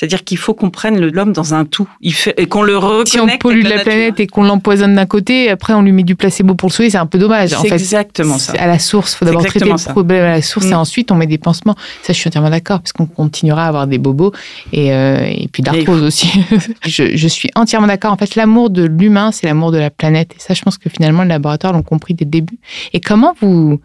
c'est-à-dire 0.00 0.24
qu'il 0.24 0.38
faut 0.38 0.54
qu'on 0.54 0.70
prenne 0.70 0.98
l'homme 0.98 1.34
dans 1.34 1.52
un 1.52 1.66
tout. 1.66 1.86
Il 2.00 2.14
fait, 2.14 2.32
et 2.38 2.46
qu'on 2.46 2.62
le 2.62 2.78
reconnecte. 2.78 3.08
Si 3.08 3.20
on 3.20 3.28
pollue 3.36 3.64
la, 3.64 3.80
planète 3.80 4.18
et 4.18 4.26
qu'on 4.26 4.44
l'empoisonne 4.44 4.94
d'un 4.94 5.04
côté, 5.04 5.50
après 5.50 5.74
on 5.74 5.82
lui 5.82 5.92
met 5.92 6.04
du 6.04 6.16
placebo 6.16 6.54
pour 6.54 6.70
le 6.70 6.72
soigner, 6.72 6.88
c'est 6.88 6.96
un 6.96 7.04
peu 7.04 7.18
dommage. 7.18 7.50
C'est 7.50 7.70
exactement 7.70 8.38
ça. 8.38 8.54
À 8.58 8.66
la 8.66 8.78
source, 8.78 9.12
il 9.12 9.16
faut 9.18 9.24
d'abord 9.26 9.44
traiter 9.44 9.66
le 9.66 9.90
problème 9.92 10.24
à 10.24 10.30
la 10.30 10.40
source 10.40 10.64
et 10.64 10.70
mm. 10.70 10.78
ensuite 10.78 11.12
on 11.12 11.16
met 11.16 11.26
des 11.26 11.36
pansements. 11.36 11.74
Ça, 12.00 12.14
je 12.14 12.18
suis 12.18 12.28
entièrement 12.28 12.48
d'accord, 12.48 12.80
parce 12.80 12.94
qu'on 12.94 13.04
continuera 13.04 13.66
à 13.66 13.68
avoir 13.68 13.86
des 13.86 13.98
bobos 13.98 14.32
et, 14.72 14.90
euh, 14.94 15.18
et 15.26 15.48
puis 15.52 15.62
d'arthrose 15.62 16.02
aussi. 16.02 16.32
je, 16.86 17.14
je, 17.14 17.28
suis 17.28 17.50
entièrement 17.54 17.86
d'accord. 17.86 18.14
En 18.14 18.16
fait, 18.16 18.36
l'amour 18.36 18.70
de 18.70 18.84
l'humain, 18.84 19.32
c'est 19.32 19.46
l'amour 19.48 19.70
de 19.70 19.76
la 19.76 19.90
planète. 19.90 20.32
Et 20.34 20.40
ça, 20.40 20.54
je 20.54 20.62
pense 20.62 20.78
que 20.78 20.88
finalement, 20.88 21.24
le 21.24 21.28
laboratoire 21.28 21.74
l'ont 21.74 21.82
compris 21.82 22.14
dès 22.14 22.24
le 22.24 22.30
début. 22.30 22.56
Et 22.94 23.00
comment 23.00 23.34
vous 23.42 23.82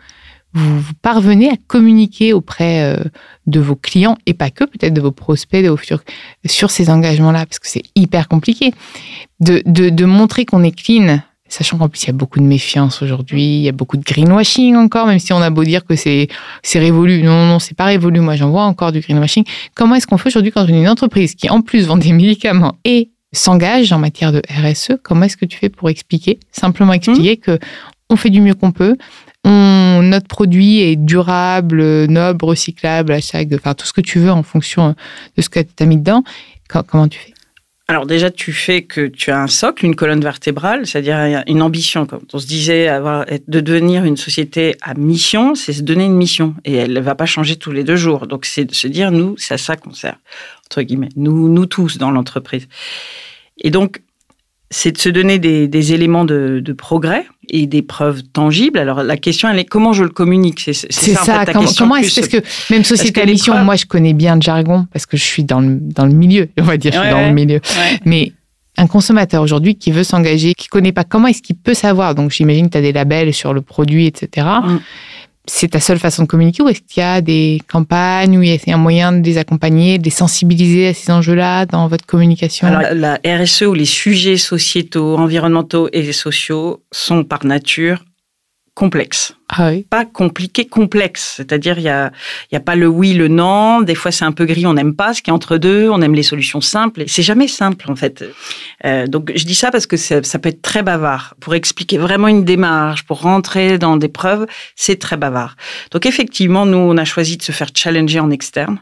vous, 0.55 0.93
parvenez 1.01 1.50
à 1.50 1.55
communiquer 1.67 2.33
auprès 2.33 2.81
euh, 2.81 3.03
de 3.45 3.59
vos 3.59 3.75
clients 3.75 4.17
et 4.25 4.33
pas 4.33 4.50
que, 4.50 4.63
peut-être 4.63 4.93
de 4.93 5.01
vos 5.01 5.12
prospects, 5.12 5.63
de 5.63 5.69
vos 5.69 5.77
futurs, 5.77 6.01
sur 6.45 6.71
ces 6.71 6.89
engagements-là, 6.89 7.45
parce 7.45 7.59
que 7.59 7.67
c'est 7.67 7.83
hyper 7.95 8.27
compliqué, 8.27 8.74
de, 9.41 9.62
de, 9.65 9.89
de 9.89 10.05
montrer 10.05 10.45
qu'on 10.45 10.63
est 10.63 10.71
clean, 10.71 11.19
sachant 11.50 11.77
qu'en 11.77 11.89
plus 11.89 12.03
il 12.03 12.07
y 12.07 12.09
a 12.09 12.13
beaucoup 12.13 12.39
de 12.39 12.45
méfiance 12.45 13.01
aujourd'hui, 13.01 13.43
il 13.43 13.62
y 13.63 13.69
a 13.69 13.71
beaucoup 13.71 13.97
de 13.97 14.03
greenwashing 14.03 14.75
encore, 14.75 15.07
même 15.07 15.19
si 15.19 15.33
on 15.33 15.41
a 15.41 15.50
beau 15.50 15.63
dire 15.63 15.85
que 15.85 15.95
c'est 15.95 16.27
c'est 16.63 16.79
révolu. 16.79 17.21
Non, 17.21 17.45
non, 17.45 17.59
c'est 17.59 17.75
pas 17.75 17.85
révolu. 17.85 18.19
Moi, 18.19 18.35
j'en 18.35 18.50
vois 18.50 18.63
encore 18.63 18.91
du 18.91 19.01
greenwashing. 19.01 19.43
Comment 19.75 19.95
est-ce 19.95 20.07
qu'on 20.07 20.17
fait 20.17 20.29
aujourd'hui 20.29 20.51
quand 20.51 20.63
on 20.63 20.67
est 20.67 20.81
une 20.81 20.89
entreprise 20.89 21.35
qui 21.35 21.50
en 21.50 21.62
plus 21.62 21.85
vend 21.85 21.97
des 21.97 22.13
médicaments 22.13 22.77
et 22.83 23.09
s'engage 23.33 23.91
en 23.91 24.00
matière 24.00 24.31
de 24.31 24.41
RSE 24.50 24.93
Comment 25.03 25.25
est-ce 25.25 25.38
que 25.38 25.45
tu 25.45 25.57
fais 25.57 25.69
pour 25.69 25.89
expliquer, 25.89 26.39
simplement 26.51 26.93
expliquer 26.93 27.33
mmh. 27.33 27.38
que 27.38 27.59
on 28.09 28.15
fait 28.15 28.29
du 28.29 28.39
mieux 28.39 28.53
qu'on 28.53 28.71
peut, 28.71 28.97
notre 29.45 30.27
produit 30.27 30.81
est 30.81 30.95
durable, 30.95 32.05
noble, 32.05 32.45
recyclable, 32.45 33.13
enfin 33.53 33.73
tout 33.73 33.85
ce 33.85 33.93
que 33.93 34.01
tu 34.01 34.19
veux 34.19 34.31
en 34.31 34.43
fonction 34.43 34.95
de 35.37 35.41
ce 35.41 35.49
que 35.49 35.59
tu 35.59 35.83
as 35.83 35.85
mis 35.85 35.97
dedans. 35.97 36.23
Comment 36.67 37.07
tu 37.07 37.19
fais? 37.19 37.33
Alors 37.87 38.07
déjà, 38.07 38.31
tu 38.31 38.51
fais 38.51 38.81
que 38.81 39.05
tu 39.05 39.29
as 39.29 39.39
un 39.39 39.45
socle, 39.45 39.85
une 39.85 39.95
colonne 39.95 40.21
vertébrale, 40.21 40.87
c'est-à-dire 40.87 41.43
une 41.45 41.61
ambition. 41.61 42.07
Quand 42.07 42.33
on 42.33 42.39
se 42.39 42.47
disait 42.47 42.89
de 43.47 43.59
devenir 43.59 44.05
une 44.05 44.17
société 44.17 44.75
à 44.81 44.95
mission, 44.95 45.53
c'est 45.53 45.73
se 45.73 45.83
donner 45.83 46.05
une 46.05 46.15
mission. 46.15 46.55
Et 46.65 46.73
elle 46.73 46.93
ne 46.93 46.99
va 46.99 47.13
pas 47.13 47.27
changer 47.27 47.57
tous 47.57 47.71
les 47.71 47.83
deux 47.83 47.95
jours. 47.95 48.25
Donc 48.25 48.45
c'est 48.45 48.65
de 48.65 48.73
se 48.73 48.87
dire, 48.87 49.11
nous, 49.11 49.35
c'est 49.37 49.53
à 49.53 49.59
ça 49.59 49.75
qu'on 49.75 49.93
sert, 49.93 50.17
entre 50.65 50.81
guillemets. 50.81 51.09
Nous, 51.15 51.47
nous 51.47 51.67
tous 51.67 51.99
dans 51.99 52.09
l'entreprise. 52.09 52.67
Et 53.59 53.69
donc, 53.69 54.01
c'est 54.77 54.91
de 54.91 54.98
se 54.98 55.08
donner 55.08 55.39
des, 55.39 55.94
éléments 55.94 56.25
de, 56.25 56.75
progrès 56.77 57.25
et 57.50 57.65
des 57.65 57.82
preuves 57.82 58.24
tangibles. 58.24 58.77
Alors 58.77 59.03
la 59.03 59.15
question, 59.15 59.48
elle 59.48 59.58
est 59.58 59.63
comment 59.63 59.94
je 59.94 60.03
le 60.03 60.10
communique? 60.10 60.60
C'est 60.60 60.74
ça. 61.13 61.46
comment, 61.77 61.96
est-ce 61.96 62.27
que 62.27 62.44
même 62.70 62.84
société 62.84 63.22
à 63.22 63.25
mission, 63.25 63.58
moi 63.63 63.77
je 63.77 63.86
connais 63.86 64.12
bien 64.12 64.36
le 64.36 64.41
jargon 64.41 64.86
parce 64.91 65.05
que 65.05 65.15
je 65.15 65.24
suis 65.24 65.46
dans 65.46 65.62
le, 65.62 65.77
dans 65.79 66.05
le 66.05 66.12
milieu, 66.12 66.50
on 66.60 66.63
va 66.63 66.75
dire, 66.75 66.91
je 66.91 67.00
suis 67.00 67.10
dans 67.10 67.25
le 67.25 67.34
milieu. 67.34 67.62
Mais 68.03 68.34
un 68.75 68.88
consommateur 68.88 69.41
aujourd'hui 69.41 69.75
qui 69.75 69.94
veut 69.94 70.03
s'engager, 70.03 70.53
qui 70.53 70.67
connaît 70.67 70.91
pas 70.91 71.05
comment 71.05 71.29
est-ce 71.29 71.41
qu'il 71.41 71.55
peut 71.55 71.74
savoir? 71.74 72.13
Donc 72.13 72.32
j'imagine 72.32 72.65
que 72.65 72.74
tu 72.74 72.77
as 72.77 72.82
des 72.82 72.91
labels 72.91 73.34
sur 73.34 73.53
le 73.53 73.62
produit, 73.62 74.08
etc 74.08 74.46
c'est 75.47 75.69
ta 75.69 75.79
seule 75.79 75.99
façon 75.99 76.23
de 76.23 76.27
communiquer 76.27 76.63
ou 76.63 76.69
est-ce 76.69 76.81
qu'il 76.81 77.01
y 77.01 77.05
a 77.05 77.21
des 77.21 77.61
campagnes 77.67 78.37
où 78.37 78.43
il 78.43 78.49
y 78.49 78.71
a 78.71 78.75
un 78.75 78.77
moyen 78.77 79.11
de 79.11 79.25
les 79.25 79.37
accompagner, 79.37 79.97
de 79.97 80.03
les 80.03 80.09
sensibiliser 80.09 80.87
à 80.87 80.93
ces 80.93 81.11
enjeux-là 81.11 81.65
dans 81.65 81.87
votre 81.87 82.05
communication? 82.05 82.67
Alors, 82.67 82.93
la 82.93 83.19
RSE 83.25 83.63
ou 83.63 83.73
les 83.73 83.85
sujets 83.85 84.37
sociétaux, 84.37 85.17
environnementaux 85.17 85.89
et 85.91 86.11
sociaux 86.11 86.83
sont 86.91 87.23
par 87.23 87.45
nature 87.45 88.03
complexe. 88.75 89.34
Ah 89.48 89.70
oui. 89.70 89.88
Pas 89.89 90.05
compliqué, 90.05 90.65
complexe. 90.65 91.36
C'est-à-dire, 91.38 91.79
il 91.79 91.84
n'y 91.84 91.89
a, 91.89 92.12
y 92.51 92.55
a 92.55 92.60
pas 92.60 92.75
le 92.75 92.88
oui, 92.88 93.13
le 93.13 93.29
non. 93.29 93.82
Des 93.82 93.96
fois, 93.96 94.12
c'est 94.12 94.25
un 94.25 94.34
peu 94.34 94.46
gris, 94.46 94.65
on 94.65 94.74
n'aime 94.74 94.96
pas 94.96 95.13
ce 95.13 95.22
qui 95.22 95.29
est 95.29 95.34
entre 95.34 95.58
deux, 95.58 95.89
on 95.89 96.01
aime 96.01 96.13
les 96.13 96.24
solutions 96.24 96.62
simples. 96.62 97.03
C'est 97.08 97.24
jamais 97.24 97.48
simple, 97.48 97.89
en 97.89 97.96
fait. 97.96 98.25
Euh, 98.84 99.08
donc, 99.08 99.32
je 99.34 99.46
dis 99.46 99.55
ça 99.55 99.72
parce 99.72 99.88
que 99.88 99.98
ça, 99.98 100.22
ça, 100.24 100.39
peut 100.39 100.50
être 100.50 100.62
très 100.62 100.84
bavard. 100.84 101.36
Pour 101.39 101.55
expliquer 101.55 101.98
vraiment 101.98 102.27
une 102.27 102.44
démarche, 102.44 103.03
pour 103.03 103.22
rentrer 103.22 103.77
dans 103.77 103.96
des 103.98 104.10
preuves, 104.10 104.46
c'est 104.75 105.00
très 105.00 105.15
bavard. 105.15 105.55
Donc, 105.91 106.05
effectivement, 106.05 106.65
nous, 106.65 106.77
on 106.77 106.98
a 106.98 107.05
choisi 107.05 107.38
de 107.38 107.44
se 107.44 107.53
faire 107.53 107.70
challenger 107.74 108.20
en 108.20 108.29
externe 108.29 108.79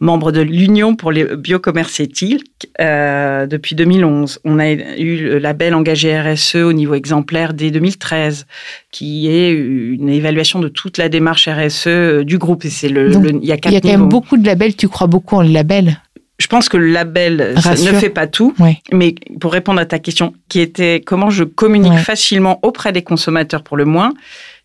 membre 0.00 0.32
de 0.32 0.40
l'Union 0.40 0.96
pour 0.96 1.12
le 1.12 1.36
biocommerce 1.36 2.00
éthique 2.00 2.68
euh, 2.80 3.46
depuis 3.46 3.74
2011. 3.74 4.40
On 4.44 4.58
a 4.58 4.70
eu 4.70 5.24
le 5.24 5.38
label 5.38 5.74
engagé 5.74 6.18
RSE 6.18 6.56
au 6.56 6.72
niveau 6.72 6.94
exemplaire 6.94 7.54
dès 7.54 7.70
2013, 7.70 8.46
qui 8.90 9.28
est 9.28 9.50
une 9.50 10.08
évaluation 10.08 10.60
de 10.60 10.68
toute 10.68 10.98
la 10.98 11.08
démarche 11.08 11.48
RSE 11.48 11.86
euh, 11.86 12.24
du 12.24 12.38
groupe. 12.38 12.64
Et 12.64 12.70
c'est 12.70 12.88
le, 12.88 13.10
il 13.10 13.44
y 13.44 13.52
a, 13.52 13.56
il 13.64 13.72
y 13.72 13.76
a 13.76 13.80
quand 13.80 13.88
même 13.88 14.08
beaucoup 14.08 14.36
de 14.36 14.46
labels. 14.46 14.76
Tu 14.76 14.88
crois 14.88 15.06
beaucoup 15.06 15.36
en 15.36 15.42
le 15.42 15.50
label? 15.50 15.98
Je 16.44 16.48
pense 16.48 16.68
que 16.68 16.76
le 16.76 16.88
label 16.88 17.54
ne 17.56 17.92
fait 17.98 18.10
pas 18.10 18.26
tout, 18.26 18.54
mais 18.92 19.14
pour 19.40 19.50
répondre 19.50 19.80
à 19.80 19.86
ta 19.86 19.98
question, 19.98 20.34
qui 20.50 20.60
était 20.60 21.00
comment 21.00 21.30
je 21.30 21.42
communique 21.42 21.98
facilement 22.00 22.58
auprès 22.62 22.92
des 22.92 23.00
consommateurs 23.00 23.62
pour 23.62 23.78
le 23.78 23.86
moins, 23.86 24.12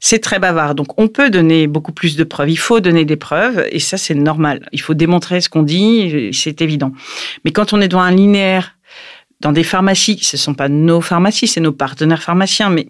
c'est 0.01 0.19
très 0.19 0.39
bavard. 0.39 0.75
Donc, 0.75 0.99
on 0.99 1.07
peut 1.07 1.29
donner 1.29 1.67
beaucoup 1.67 1.93
plus 1.93 2.17
de 2.17 2.25
preuves. 2.25 2.49
Il 2.49 2.57
faut 2.57 2.81
donner 2.81 3.05
des 3.05 3.15
preuves, 3.15 3.65
et 3.71 3.79
ça, 3.79 3.95
c'est 3.95 4.13
normal. 4.13 4.67
Il 4.73 4.81
faut 4.81 4.93
démontrer 4.93 5.39
ce 5.39 5.47
qu'on 5.47 5.63
dit, 5.63 6.31
c'est 6.33 6.61
évident. 6.61 6.91
Mais 7.45 7.51
quand 7.51 7.71
on 7.71 7.79
est 7.79 7.87
dans 7.87 8.01
un 8.01 8.11
linéaire, 8.11 8.75
dans 9.39 9.53
des 9.53 9.63
pharmacies, 9.63 10.19
ce 10.21 10.35
ne 10.35 10.39
sont 10.39 10.55
pas 10.55 10.67
nos 10.67 10.99
pharmacies, 10.99 11.47
c'est 11.47 11.61
nos 11.61 11.71
partenaires 11.71 12.23
pharmaciens, 12.23 12.69
mais 12.69 12.89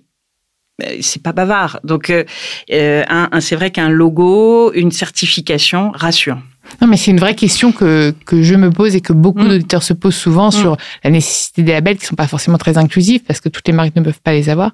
c'est 1.01 1.21
pas 1.21 1.31
bavard. 1.31 1.79
Donc, 1.83 2.09
euh, 2.09 2.23
euh, 2.71 3.03
c'est 3.39 3.55
vrai 3.55 3.69
qu'un 3.69 3.89
logo, 3.89 4.73
une 4.73 4.89
certification 4.89 5.91
rassure. 5.93 6.39
Non, 6.81 6.87
mais 6.87 6.97
c'est 6.97 7.11
une 7.11 7.19
vraie 7.19 7.35
question 7.35 7.71
que, 7.71 8.13
que 8.25 8.41
je 8.41 8.55
me 8.55 8.69
pose 8.69 8.95
et 8.95 9.01
que 9.01 9.13
beaucoup 9.13 9.43
mm. 9.43 9.49
d'auditeurs 9.49 9.83
se 9.83 9.93
posent 9.93 10.15
souvent 10.15 10.49
mm. 10.49 10.51
sur 10.51 10.77
la 11.03 11.09
nécessité 11.09 11.63
des 11.63 11.71
labels 11.73 11.97
qui 11.97 12.05
sont 12.05 12.15
pas 12.15 12.27
forcément 12.27 12.57
très 12.57 12.77
inclusifs 12.77 13.23
parce 13.25 13.41
que 13.41 13.49
toutes 13.49 13.67
les 13.67 13.73
marques 13.73 13.95
ne 13.95 14.01
peuvent 14.01 14.21
pas 14.23 14.33
les 14.33 14.49
avoir. 14.49 14.71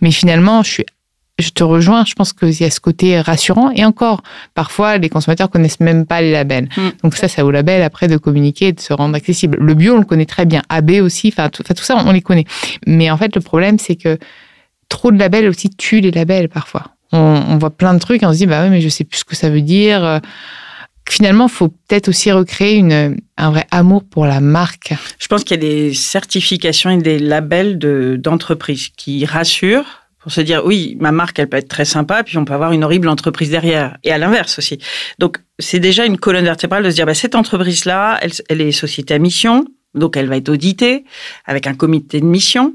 Mais 0.00 0.10
finalement, 0.10 0.62
je 0.62 0.70
suis 0.70 0.84
je 1.38 1.50
te 1.50 1.62
rejoins, 1.62 2.04
je 2.04 2.14
pense 2.14 2.32
qu'il 2.32 2.52
y 2.60 2.64
a 2.64 2.70
ce 2.70 2.80
côté 2.80 3.20
rassurant. 3.20 3.70
Et 3.70 3.84
encore, 3.84 4.22
parfois, 4.54 4.98
les 4.98 5.08
consommateurs 5.08 5.50
connaissent 5.50 5.80
même 5.80 6.04
pas 6.04 6.20
les 6.20 6.32
labels. 6.32 6.68
Mm. 6.76 6.88
Donc 7.04 7.16
ça, 7.16 7.28
ça 7.28 7.44
vaut 7.44 7.50
la 7.50 7.62
belle 7.62 7.82
après 7.82 8.08
de 8.08 8.16
communiquer 8.16 8.68
et 8.68 8.72
de 8.72 8.80
se 8.80 8.92
rendre 8.92 9.14
accessible. 9.14 9.56
Le 9.60 9.74
bio, 9.74 9.94
on 9.94 9.98
le 9.98 10.04
connaît 10.04 10.26
très 10.26 10.46
bien. 10.46 10.62
AB 10.68 10.92
aussi, 11.00 11.28
enfin 11.28 11.48
tout, 11.48 11.62
tout 11.62 11.82
ça, 11.82 11.96
on 12.04 12.12
les 12.12 12.22
connaît. 12.22 12.46
Mais 12.86 13.10
en 13.10 13.16
fait, 13.16 13.34
le 13.36 13.40
problème, 13.40 13.78
c'est 13.78 13.96
que 13.96 14.18
trop 14.88 15.12
de 15.12 15.18
labels 15.18 15.46
aussi 15.46 15.70
tuent 15.70 16.00
les 16.00 16.10
labels 16.10 16.48
parfois. 16.48 16.94
On, 17.12 17.18
on, 17.48 17.56
voit 17.56 17.70
plein 17.70 17.94
de 17.94 18.00
trucs 18.00 18.22
et 18.22 18.26
on 18.26 18.32
se 18.32 18.38
dit, 18.38 18.46
bah 18.46 18.64
oui, 18.64 18.70
mais 18.70 18.80
je 18.80 18.88
sais 18.88 19.04
plus 19.04 19.18
ce 19.18 19.24
que 19.24 19.36
ça 19.36 19.48
veut 19.48 19.62
dire. 19.62 20.20
Finalement, 21.10 21.46
il 21.46 21.52
faut 21.52 21.68
peut-être 21.68 22.08
aussi 22.08 22.30
recréer 22.30 22.76
une, 22.76 23.16
un 23.36 23.50
vrai 23.50 23.66
amour 23.70 24.04
pour 24.04 24.26
la 24.26 24.40
marque. 24.40 24.94
Je 25.18 25.26
pense 25.26 25.44
qu'il 25.44 25.56
y 25.56 25.66
a 25.66 25.70
des 25.70 25.94
certifications 25.94 26.90
et 26.90 26.98
des 26.98 27.18
labels 27.18 27.78
d'entreprises 28.20 28.88
qui 28.96 29.24
rassurent 29.24 30.08
pour 30.20 30.32
se 30.32 30.40
dire 30.40 30.64
oui, 30.64 30.96
ma 31.00 31.12
marque, 31.12 31.38
elle 31.38 31.48
peut 31.48 31.56
être 31.56 31.68
très 31.68 31.84
sympa, 31.84 32.22
puis 32.24 32.36
on 32.36 32.44
peut 32.44 32.52
avoir 32.52 32.72
une 32.72 32.84
horrible 32.84 33.08
entreprise 33.08 33.50
derrière. 33.50 33.96
Et 34.04 34.12
à 34.12 34.18
l'inverse 34.18 34.58
aussi. 34.58 34.78
Donc, 35.18 35.38
c'est 35.58 35.80
déjà 35.80 36.04
une 36.04 36.18
colonne 36.18 36.44
vertébrale 36.44 36.84
de 36.84 36.90
se 36.90 36.96
dire, 36.96 37.06
bah, 37.06 37.14
cette 37.14 37.34
entreprise-là, 37.34 38.18
elle, 38.20 38.32
elle 38.48 38.60
est 38.60 38.72
société 38.72 39.14
à 39.14 39.18
mission, 39.18 39.64
donc 39.94 40.16
elle 40.16 40.28
va 40.28 40.36
être 40.36 40.50
auditée 40.50 41.04
avec 41.46 41.66
un 41.66 41.74
comité 41.74 42.20
de 42.20 42.26
mission. 42.26 42.74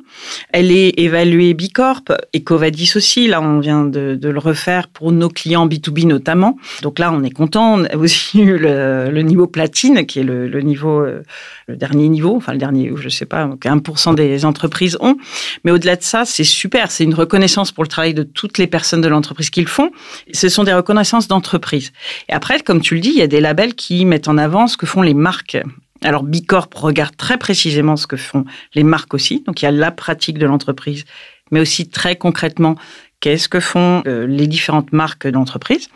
Elle 0.51 0.71
est 0.71 0.99
évaluée 0.99 1.53
Bicorp, 1.53 2.03
Ecovadis 2.35 2.93
aussi. 2.95 3.27
Là, 3.27 3.41
on 3.41 3.59
vient 3.59 3.85
de, 3.85 4.17
le 4.21 4.39
refaire 4.39 4.87
pour 4.87 5.11
nos 5.11 5.29
clients 5.29 5.67
B2B 5.67 6.07
notamment. 6.07 6.57
Donc 6.81 6.97
là, 6.97 7.11
on 7.13 7.23
est 7.23 7.31
content. 7.31 7.75
On 7.75 7.83
a 7.85 7.95
aussi 7.95 8.39
eu 8.41 8.57
le, 8.57 9.21
niveau 9.21 9.47
platine, 9.47 10.05
qui 10.05 10.19
est 10.19 10.23
le, 10.23 10.61
niveau, 10.61 11.01
euh, 11.01 11.23
le 11.67 11.77
dernier 11.77 12.09
niveau, 12.09 12.35
enfin 12.35 12.51
le 12.51 12.57
dernier, 12.57 12.91
je 12.95 13.09
sais 13.09 13.25
pas, 13.25 13.47
1% 13.47 14.15
des 14.15 14.43
entreprises 14.43 14.97
ont. 14.99 15.15
Mais 15.63 15.71
au-delà 15.71 15.95
de 15.95 16.03
ça, 16.03 16.25
c'est 16.25 16.43
super. 16.43 16.91
C'est 16.91 17.03
une 17.03 17.13
reconnaissance 17.13 17.71
pour 17.71 17.83
le 17.83 17.89
travail 17.89 18.13
de 18.13 18.23
toutes 18.23 18.57
les 18.57 18.67
personnes 18.67 19.01
de 19.01 19.07
l'entreprise 19.07 19.49
qui 19.49 19.61
le 19.61 19.67
font. 19.67 19.91
Ce 20.33 20.49
sont 20.49 20.63
des 20.63 20.73
reconnaissances 20.73 21.27
d'entreprise. 21.27 21.91
Et 22.27 22.33
après, 22.33 22.59
comme 22.61 22.81
tu 22.81 22.95
le 22.95 23.01
dis, 23.01 23.09
il 23.09 23.17
y 23.17 23.21
a 23.21 23.27
des 23.27 23.39
labels 23.39 23.75
qui 23.75 24.03
mettent 24.05 24.27
en 24.27 24.37
avant 24.37 24.67
ce 24.67 24.77
que 24.77 24.85
font 24.85 25.03
les 25.03 25.13
marques. 25.13 25.57
Alors 26.03 26.23
Bicorp 26.23 26.69
regarde 26.75 27.15
très 27.15 27.37
précisément 27.37 27.95
ce 27.95 28.07
que 28.07 28.17
font 28.17 28.45
les 28.75 28.83
marques 28.83 29.13
aussi. 29.13 29.43
Donc 29.45 29.61
il 29.61 29.65
y 29.65 29.67
a 29.67 29.71
la 29.71 29.91
pratique 29.91 30.37
de 30.37 30.45
l'entreprise, 30.45 31.05
mais 31.51 31.59
aussi 31.59 31.89
très 31.89 32.15
concrètement 32.15 32.75
qu'est-ce 33.23 33.47
que 33.47 33.61
font 33.61 34.03
euh, 34.05 34.27
les 34.27 34.47
différentes 34.47 34.91
marques 34.91 35.27
d'entreprise. 35.27 35.87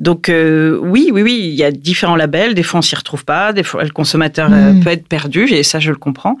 Donc 0.00 0.28
euh, 0.28 0.76
oui, 0.82 1.10
oui, 1.12 1.22
oui, 1.22 1.38
il 1.44 1.54
y 1.54 1.62
a 1.62 1.70
différents 1.70 2.16
labels. 2.16 2.54
Des 2.54 2.64
fois 2.64 2.78
on 2.78 2.82
s'y 2.82 2.96
retrouve 2.96 3.24
pas, 3.24 3.52
des 3.52 3.62
fois 3.62 3.84
le 3.84 3.90
consommateur 3.90 4.52
euh, 4.52 4.72
mm. 4.72 4.82
peut 4.82 4.90
être 4.90 5.06
perdu. 5.06 5.44
Et 5.44 5.62
ça 5.62 5.78
je 5.78 5.90
le 5.90 5.96
comprends. 5.96 6.36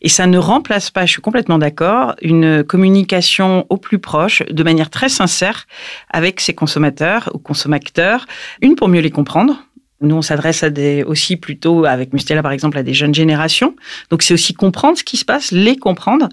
Et 0.00 0.08
ça 0.08 0.26
ne 0.26 0.36
remplace 0.36 0.90
pas, 0.90 1.06
je 1.06 1.12
suis 1.12 1.22
complètement 1.22 1.58
d'accord, 1.58 2.16
une 2.22 2.64
communication 2.64 3.64
au 3.68 3.76
plus 3.76 4.00
proche, 4.00 4.42
de 4.50 4.62
manière 4.64 4.90
très 4.90 5.08
sincère, 5.08 5.68
avec 6.10 6.40
ses 6.40 6.54
consommateurs 6.54 7.30
ou 7.32 7.38
consommateurs. 7.38 8.26
Une 8.62 8.74
pour 8.74 8.88
mieux 8.88 9.00
les 9.00 9.12
comprendre 9.12 9.62
nous, 10.02 10.16
on 10.16 10.22
s'adresse 10.22 10.62
à 10.62 10.70
des 10.70 11.02
aussi 11.02 11.36
plutôt 11.36 11.84
avec 11.84 12.12
Mustela 12.12 12.42
par 12.42 12.52
exemple 12.52 12.78
à 12.78 12.82
des 12.82 12.94
jeunes 12.94 13.14
générations. 13.14 13.74
Donc 14.10 14.22
c'est 14.22 14.34
aussi 14.34 14.54
comprendre 14.54 14.98
ce 14.98 15.04
qui 15.04 15.16
se 15.16 15.24
passe, 15.24 15.52
les 15.52 15.76
comprendre, 15.76 16.28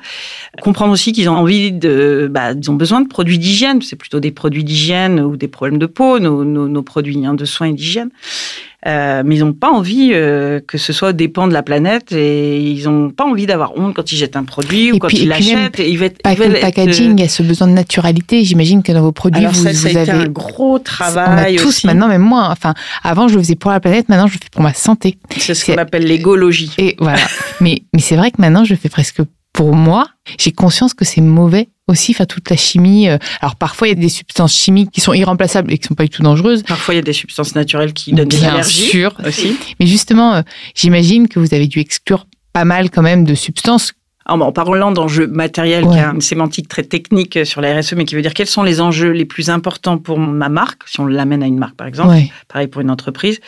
comprendre 0.61 0.91
aussi 0.91 1.11
qu'ils 1.11 1.29
ont 1.29 1.35
envie 1.35 1.71
de, 1.71 2.27
bah, 2.31 2.51
ils 2.51 2.71
ont 2.71 2.75
besoin 2.75 3.01
de 3.01 3.07
produits 3.07 3.39
d'hygiène. 3.39 3.81
C'est 3.81 3.95
plutôt 3.95 4.19
des 4.19 4.31
produits 4.31 4.63
d'hygiène 4.63 5.19
ou 5.19 5.35
des 5.35 5.47
problèmes 5.47 5.79
de 5.79 5.85
peau, 5.85 6.19
nos, 6.19 6.43
nos, 6.43 6.83
produits 6.83 7.25
hein, 7.25 7.33
de 7.33 7.45
soins 7.45 7.67
et 7.67 7.73
d'hygiène. 7.73 8.09
Euh, 8.87 9.23
mais 9.25 9.35
ils 9.35 9.39
n'ont 9.39 9.51
pas 9.51 9.69
envie 9.69 10.11
euh, 10.13 10.61
que 10.65 10.77
ce 10.77 10.93
soit 10.93 11.11
dépend 11.11 11.47
de 11.47 11.53
la 11.53 11.63
planète 11.63 12.13
et 12.13 12.61
ils 12.61 12.85
n'ont 12.85 13.09
pas 13.09 13.25
envie 13.25 13.45
d'avoir 13.45 13.77
honte 13.77 13.93
quand 13.93 14.09
ils 14.13 14.15
jettent 14.15 14.37
un 14.37 14.45
produit 14.45 14.93
ou 14.93 14.99
quand 14.99 15.11
ils 15.11 15.27
l'achètent. 15.27 15.79
Ils 15.79 15.97
veulent, 15.97 16.13
le 16.23 16.61
packaging, 16.61 17.17
il 17.17 17.19
y 17.19 17.25
a 17.25 17.27
ce 17.27 17.43
besoin 17.43 17.67
de 17.67 17.73
naturalité. 17.73 18.45
J'imagine 18.45 18.81
que 18.81 18.93
dans 18.93 19.01
vos 19.01 19.11
produits, 19.11 19.45
vous, 19.45 19.53
ça, 19.53 19.73
ça 19.73 19.89
vous 19.89 19.97
avez 19.97 20.11
un 20.11 20.27
gros 20.27 20.79
travail. 20.79 21.57
On 21.57 21.59
a 21.59 21.61
tous 21.61 21.83
maintenant, 21.83 22.07
même 22.07 22.21
moi. 22.21 22.47
Enfin, 22.51 22.73
avant 23.03 23.27
je 23.27 23.35
le 23.35 23.41
faisais 23.41 23.55
pour 23.55 23.71
la 23.71 23.81
planète, 23.81 24.07
maintenant 24.07 24.27
je 24.27 24.35
le 24.35 24.39
fais 24.39 24.49
pour 24.49 24.61
ma 24.61 24.73
santé. 24.73 25.17
C'est 25.35 25.53
ce 25.53 25.65
qu'on 25.65 25.77
appelle 25.77 26.05
l'égologie. 26.05 26.71
Et 26.77 26.95
voilà. 26.99 27.19
mais 27.59 27.81
mais 27.93 28.01
c'est 28.01 28.15
vrai 28.15 28.31
que 28.31 28.39
maintenant 28.39 28.63
je 28.63 28.75
fais 28.75 28.89
presque 28.89 29.21
pour 29.59 29.75
moi. 29.75 30.07
J'ai 30.37 30.53
conscience 30.53 30.93
que 30.93 31.03
c'est 31.03 31.19
mauvais 31.19 31.67
aussi, 31.87 32.13
enfin 32.13 32.23
toute 32.23 32.49
la 32.49 32.55
chimie. 32.55 33.09
Euh, 33.09 33.17
alors 33.41 33.57
parfois 33.57 33.89
il 33.89 33.89
y 33.89 33.97
a 33.97 33.99
des 33.99 34.07
substances 34.07 34.53
chimiques 34.53 34.89
qui 34.89 35.01
sont 35.01 35.11
irremplaçables 35.11 35.73
et 35.73 35.77
qui 35.77 35.85
sont 35.85 35.95
pas 35.95 36.03
du 36.03 36.09
tout 36.09 36.23
dangereuses. 36.23 36.63
Parfois 36.63 36.93
il 36.93 36.97
y 36.97 36.99
a 37.01 37.03
des 37.03 37.11
substances 37.11 37.55
naturelles 37.55 37.91
qui 37.91 38.13
donnent 38.13 38.29
des 38.29 38.45
allergies. 38.45 38.87
sûr 38.87 39.13
aussi. 39.25 39.57
Mais 39.81 39.85
justement, 39.85 40.35
euh, 40.35 40.41
j'imagine 40.75 41.27
que 41.27 41.39
vous 41.39 41.53
avez 41.53 41.67
dû 41.67 41.79
exclure 41.79 42.25
pas 42.53 42.63
mal 42.63 42.89
quand 42.89 43.01
même 43.01 43.25
de 43.25 43.35
substances 43.35 43.91
en 44.29 44.51
parlant 44.51 44.91
d'enjeux 44.91 45.27
matériels, 45.27 45.87
qui 45.87 45.97
a 45.97 46.11
une 46.11 46.21
sémantique 46.21 46.67
très 46.67 46.83
technique 46.83 47.45
sur 47.45 47.61
la 47.61 47.79
RSE, 47.79 47.93
mais 47.93 48.05
qui 48.05 48.15
veut 48.15 48.21
dire 48.21 48.33
quels 48.33 48.47
sont 48.47 48.63
les 48.63 48.81
enjeux 48.81 49.11
les 49.11 49.25
plus 49.25 49.49
importants 49.49 49.97
pour 49.97 50.19
ma 50.19 50.49
marque, 50.49 50.83
si 50.87 50.99
on 50.99 51.05
l'amène 51.05 51.43
à 51.43 51.47
une 51.47 51.57
marque 51.57 51.75
par 51.75 51.87
exemple, 51.87 52.15
pareil 52.47 52.67
pour 52.67 52.81
une 52.81 52.91
entreprise, 52.91 53.39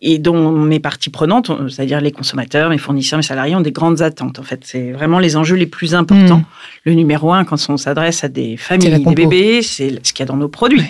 et 0.00 0.18
dont 0.18 0.52
mes 0.52 0.78
parties 0.78 1.10
prenantes, 1.10 1.50
c'est-à-dire 1.68 2.00
les 2.00 2.12
consommateurs, 2.12 2.70
mes 2.70 2.78
fournisseurs, 2.78 3.18
mes 3.18 3.22
salariés, 3.22 3.56
ont 3.56 3.60
des 3.60 3.72
grandes 3.72 4.00
attentes. 4.02 4.38
En 4.38 4.42
fait, 4.42 4.60
c'est 4.64 4.92
vraiment 4.92 5.18
les 5.18 5.36
enjeux 5.36 5.56
les 5.56 5.66
plus 5.66 5.94
importants. 5.94 6.38
Hmm. 6.38 6.44
Le 6.84 6.94
numéro 6.94 7.32
un, 7.32 7.44
quand 7.44 7.58
on 7.68 7.76
s'adresse 7.76 8.22
à 8.24 8.28
des 8.28 8.56
familles, 8.56 9.02
des 9.02 9.14
bébés, 9.14 9.62
c'est 9.62 9.98
ce 10.02 10.12
qu'il 10.12 10.20
y 10.20 10.22
a 10.22 10.26
dans 10.26 10.36
nos 10.36 10.48
produits. 10.48 10.84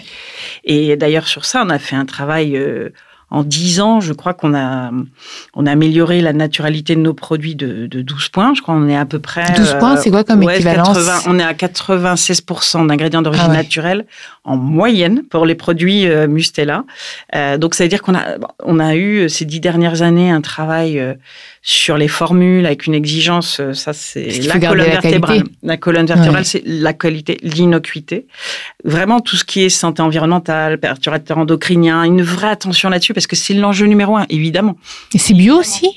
Et 0.64 0.96
d'ailleurs, 0.96 1.26
sur 1.26 1.44
ça, 1.44 1.62
on 1.64 1.70
a 1.70 1.78
fait 1.78 1.96
un 1.96 2.04
travail. 2.04 2.56
Euh, 2.56 2.90
en 3.30 3.42
10 3.42 3.80
ans, 3.80 4.00
je 4.00 4.14
crois 4.14 4.32
qu'on 4.32 4.54
a, 4.54 4.90
on 5.54 5.66
a 5.66 5.70
amélioré 5.70 6.22
la 6.22 6.32
naturalité 6.32 6.94
de 6.96 7.00
nos 7.00 7.12
produits 7.12 7.54
de, 7.54 7.86
de 7.86 8.00
12 8.00 8.30
points. 8.30 8.54
Je 8.54 8.62
crois 8.62 8.74
qu'on 8.74 8.88
est 8.88 8.96
à 8.96 9.04
peu 9.04 9.18
près. 9.18 9.44
12 9.54 9.76
points, 9.78 9.96
c'est 9.98 10.10
quoi 10.10 10.24
comme 10.24 10.42
équivalence 10.44 10.98
On 11.26 11.38
est 11.38 11.44
à 11.44 11.52
96% 11.52 12.86
d'ingrédients 12.86 13.20
d'origine 13.20 13.48
ah 13.50 13.52
naturelle 13.52 14.06
en 14.44 14.56
moyenne 14.56 15.24
pour 15.28 15.44
les 15.44 15.54
produits 15.54 16.06
euh, 16.06 16.26
Mustela. 16.26 16.84
Euh, 17.34 17.58
donc, 17.58 17.74
ça 17.74 17.84
veut 17.84 17.88
dire 17.88 18.00
qu'on 18.00 18.14
a, 18.14 18.38
on 18.64 18.80
a 18.80 18.96
eu 18.96 19.28
ces 19.28 19.44
dix 19.44 19.60
dernières 19.60 20.00
années 20.00 20.30
un 20.30 20.40
travail 20.40 20.98
euh, 20.98 21.12
sur 21.60 21.98
les 21.98 22.08
formules 22.08 22.64
avec 22.64 22.86
une 22.86 22.94
exigence, 22.94 23.60
ça 23.74 23.92
c'est 23.92 24.26
la 24.46 24.58
colonne 24.58 24.86
vertébrale. 24.86 25.44
La, 25.62 25.76
colonne 25.76 26.06
vertébrale, 26.06 26.46
c'est 26.46 26.62
la 26.64 26.94
qualité, 26.94 27.36
l'innocuité. 27.42 28.26
Vraiment 28.84 29.20
tout 29.20 29.36
ce 29.36 29.44
qui 29.44 29.64
est 29.64 29.68
santé 29.68 30.00
environnementale, 30.00 30.78
perturbateur 30.78 31.36
endocrinien, 31.36 32.04
une 32.04 32.22
vraie 32.22 32.48
attention 32.48 32.88
là-dessus 32.88 33.12
parce 33.18 33.26
que 33.26 33.34
c'est 33.34 33.54
l'enjeu 33.54 33.86
numéro 33.86 34.16
un, 34.16 34.26
évidemment. 34.28 34.76
Et 35.12 35.18
c'est 35.18 35.34
bio 35.34 35.56
aussi? 35.56 35.88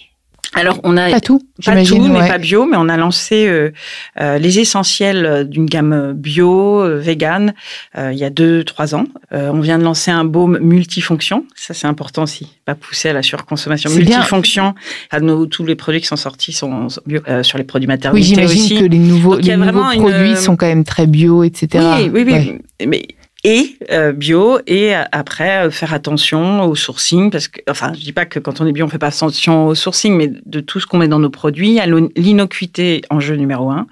Alors, 0.54 0.80
on 0.84 0.98
a 0.98 1.10
pas 1.12 1.22
tout, 1.22 1.42
pas 1.64 1.82
tout 1.84 2.08
n'est 2.10 2.28
pas 2.28 2.38
bio, 2.38 2.66
mais 2.66 2.76
on 2.78 2.90
a 2.90 2.98
lancé 2.98 3.48
euh, 3.48 3.72
euh, 4.20 4.38
les 4.38 4.60
essentiels 4.60 5.48
d'une 5.48 5.66
gamme 5.66 6.14
bio, 6.14 6.82
euh, 6.82 7.00
vegan, 7.00 7.54
il 7.96 8.18
y 8.18 8.26
a 8.26 8.30
deux, 8.30 8.64
trois 8.66 8.96
ans. 8.96 9.06
on 9.32 9.62
vient 9.62 9.78
de 9.78 9.84
lancer 9.84 10.12
un 10.12 10.26
baume 10.26 10.58
multifonction. 10.60 11.46
Ça, 11.56 11.74
c'est 11.74 11.88
important 11.88 12.24
aussi, 12.24 12.48
pas 12.66 12.76
pousser 12.76 13.10
à 13.10 13.14
la 13.14 13.22
surconsommation. 13.22 13.92
Multifonction. 13.92 14.74
Nos, 15.22 15.46
tous 15.46 15.66
les 15.66 15.76
produits 15.76 16.02
qui 16.02 16.08
sont 16.08 16.18
sortis 16.18 16.52
sont 16.52 16.88
bio 17.06 17.22
sur 17.44 17.58
les 17.58 17.64
produits 17.64 17.88
maternels 17.88 18.20
oui, 18.20 18.24
j'imagine 18.24 18.80
que 18.80 18.86
les 18.86 18.98
nouveaux, 18.98 19.38
les 19.38 19.56
nouveaux 19.56 19.84
produits 20.00 20.36
sont 20.36 20.58
quand 20.58 20.68
même 20.68 20.84
très 20.84 21.06
bio, 21.06 21.44
etc. 21.44 21.86
Oui, 22.00 22.12
oui, 22.14 22.24
oui. 22.28 22.88
Mais 22.88 23.08
et 23.44 23.78
euh, 23.92 24.12
bio 24.12 24.60
et 24.68 24.96
euh, 24.96 25.04
après 25.12 25.66
euh, 25.66 25.72
faire 25.72 25.94
attention 25.94 26.64
au 26.64 26.76
sourcing 26.76 27.32
parce 27.32 27.48
que 27.48 27.60
enfin 27.70 27.92
je 27.94 28.02
dis 28.02 28.14
pas 28.14 28.26
que 28.26 28.38
quand 28.38 28.62
on 28.62 28.68
est 28.68 28.72
bio 28.72 28.86
on 28.86 28.90
fait 28.90 29.00
pas 29.00 29.08
attention 29.08 29.68
au 29.68 29.76
sourcing 29.76 30.16
mais 30.16 30.32
de 30.46 30.60
tout 30.60 30.80
ce 30.80 30.86
qu'on 30.86 31.00
met 31.00 31.08
dans 31.08 31.20
nos 31.20 31.32
produits 31.32 31.80
à 31.80 31.88
l'innocuité 31.88 33.02
enjeu 33.10 33.36
numéro 33.36 33.72
un 33.72 33.88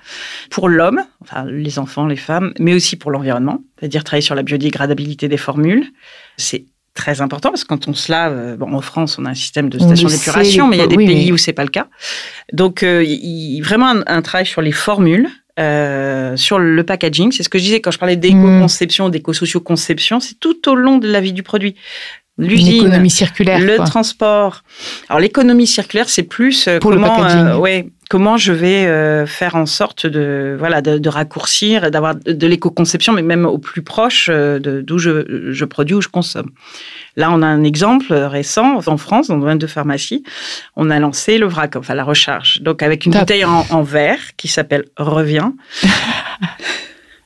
pour 0.52 0.70
l'homme 0.70 1.02
enfin 1.22 1.46
les 1.46 1.80
enfants 1.80 2.06
les 2.06 2.16
femmes 2.16 2.54
mais 2.60 2.74
aussi 2.76 2.96
pour 2.96 3.10
l'environnement 3.10 3.64
c'est-à-dire 3.80 4.04
travailler 4.04 4.22
sur 4.22 4.36
la 4.36 4.44
biodégradabilité 4.44 5.28
des 5.28 5.38
formules 5.38 5.86
c'est 6.38 6.66
très 6.94 7.22
important 7.22 7.50
parce 7.50 7.64
que 7.64 7.70
quand 7.70 7.88
on 7.88 7.94
se 7.94 8.12
lave, 8.12 8.58
bon, 8.58 8.74
en 8.74 8.82
France, 8.82 9.18
on 9.18 9.26
a 9.26 9.30
un 9.30 9.36
système 9.36 9.70
de 9.70 9.80
station 9.80 10.10
d'épuration, 10.10 10.68
mais 10.68 10.76
il 10.76 10.80
y 10.80 10.84
a 10.84 10.88
des 10.88 10.98
pays 10.98 11.32
où 11.32 11.38
c'est 11.38 11.54
pas 11.54 11.64
le 11.64 11.70
cas. 11.70 11.88
Donc, 12.52 12.82
il, 12.82 13.62
vraiment 13.62 13.88
un, 13.88 14.04
un, 14.06 14.22
travail 14.22 14.46
sur 14.46 14.62
les 14.62 14.74
formules 14.74 15.30
euh, 15.60 16.38
sur 16.38 16.58
le 16.58 16.84
packaging. 16.84 17.32
C'est 17.32 17.44
ce 17.44 17.50
que 17.50 17.58
je 17.58 17.64
disais 17.64 17.82
quand 17.82 17.92
je 17.92 18.00
parlais 18.00 18.16
d'éco-conception, 18.16 19.08
mm. 19.08 19.12
d'éco-socio-conception, 19.12 20.20
c'est 20.20 20.40
tout 20.40 20.70
au 20.70 20.76
long 20.76 20.98
de 20.98 21.08
la 21.08 21.22
vie 21.22 21.34
du 21.34 21.44
produit. 21.44 21.76
L'usine, 22.40 22.74
l'économie 22.74 23.10
circulaire, 23.10 23.60
le 23.60 23.78
transport. 23.78 24.64
Alors 25.10 25.20
l'économie 25.20 25.68
circulaire, 25.68 26.08
c'est 26.08 26.24
plus 26.24 26.68
euh, 26.68 26.80
Pour 26.80 26.92
comment, 26.92 27.20
le. 27.20 27.26
Euh, 27.26 27.58
ouais, 27.58 27.90
comment 28.10 28.38
je 28.38 28.54
vais 28.54 28.88
euh, 28.88 29.26
faire 29.26 29.56
en 29.56 29.66
sorte 29.66 30.08
de 30.08 30.56
voilà 30.58 30.82
de, 30.82 30.98
de 30.98 31.10
raccourcir, 31.10 31.92
d'avoir 31.92 32.16
de 32.16 32.48
l'éco-conception, 32.48 33.12
mais 33.12 33.24
même 33.24 33.46
au 33.46 33.58
plus 33.58 33.82
proche 33.82 34.30
d'où 34.30 34.98
je, 34.98 35.52
je, 35.52 35.66
produis 35.66 35.96
ou 35.96 36.02
je 36.02 36.08
consomme. 36.08 36.52
Là, 37.18 37.30
on 37.32 37.42
a 37.42 37.48
un 37.48 37.64
exemple 37.64 38.14
récent 38.14 38.80
en 38.88 38.98
France, 38.98 39.28
dans 39.28 39.40
22 39.40 39.68
pharmacies, 39.68 40.24
on 40.78 40.90
a 40.90 41.00
lancé 41.00 41.38
le 41.38 41.48
vrac, 41.48 41.76
enfin 41.76 41.94
la 41.94 42.06
recharge, 42.06 42.62
donc 42.62 42.82
avec 42.82 43.06
une 43.06 43.12
bouteille 43.12 43.44
en, 43.44 43.66
en, 43.70 43.84
verre 43.84 44.20
qui 44.38 44.48
s'appelle 44.48 44.86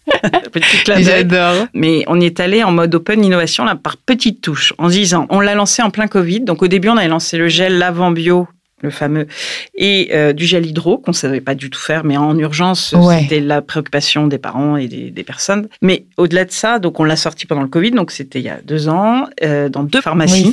J'adore. 0.86 1.68
Mais 1.74 2.04
on 2.08 2.20
est 2.20 2.40
allé 2.40 2.64
en 2.64 2.72
mode 2.72 2.94
open 2.96 3.24
innovation 3.24 3.66
là 3.66 3.76
par 3.76 3.98
petites 3.98 4.42
touches, 4.42 4.74
en 4.78 4.88
disant, 4.88 5.28
on 5.30 5.40
l'a 5.40 5.56
lancé 5.56 5.82
en 5.82 5.90
plein 5.90 6.08
Covid. 6.08 6.42
Donc 6.42 6.62
au 6.62 6.68
début, 6.68 6.90
on 6.90 6.98
avait 6.98 7.08
lancé 7.08 7.38
le 7.38 7.48
gel 7.48 7.78
lavant 7.78 8.12
bio 8.12 8.48
le 8.84 8.90
fameux, 8.90 9.28
et 9.76 10.10
euh, 10.14 10.34
du 10.34 10.46
gel 10.46 10.66
hydro, 10.66 10.98
qu'on 10.98 11.12
ne 11.12 11.16
savait 11.16 11.42
pas 11.42 11.56
du 11.56 11.70
tout 11.70 11.80
faire, 11.80 12.04
mais 12.04 12.18
en 12.18 12.38
urgence, 12.38 12.94
c'était 13.18 13.40
la 13.40 13.62
préoccupation 13.62 14.28
des 14.28 14.38
parents 14.38 14.76
et 14.78 14.88
des, 14.88 15.24
personnes. 15.24 15.70
Mais 15.82 16.06
au-delà 16.18 16.44
de 16.44 16.52
ça, 16.52 16.80
donc 16.80 17.00
on 17.00 17.06
l'a 17.06 17.16
sorti 17.16 17.46
pendant 17.46 17.62
le 17.62 17.70
Covid, 17.70 17.92
donc 17.92 18.12
c'était 18.12 18.40
il 18.40 18.46
y 18.46 18.50
a 18.50 18.60
deux 18.62 18.90
ans, 18.90 19.26
euh, 19.42 19.70
dans 19.70 19.84
deux 19.84 20.02
pharmacies. 20.02 20.52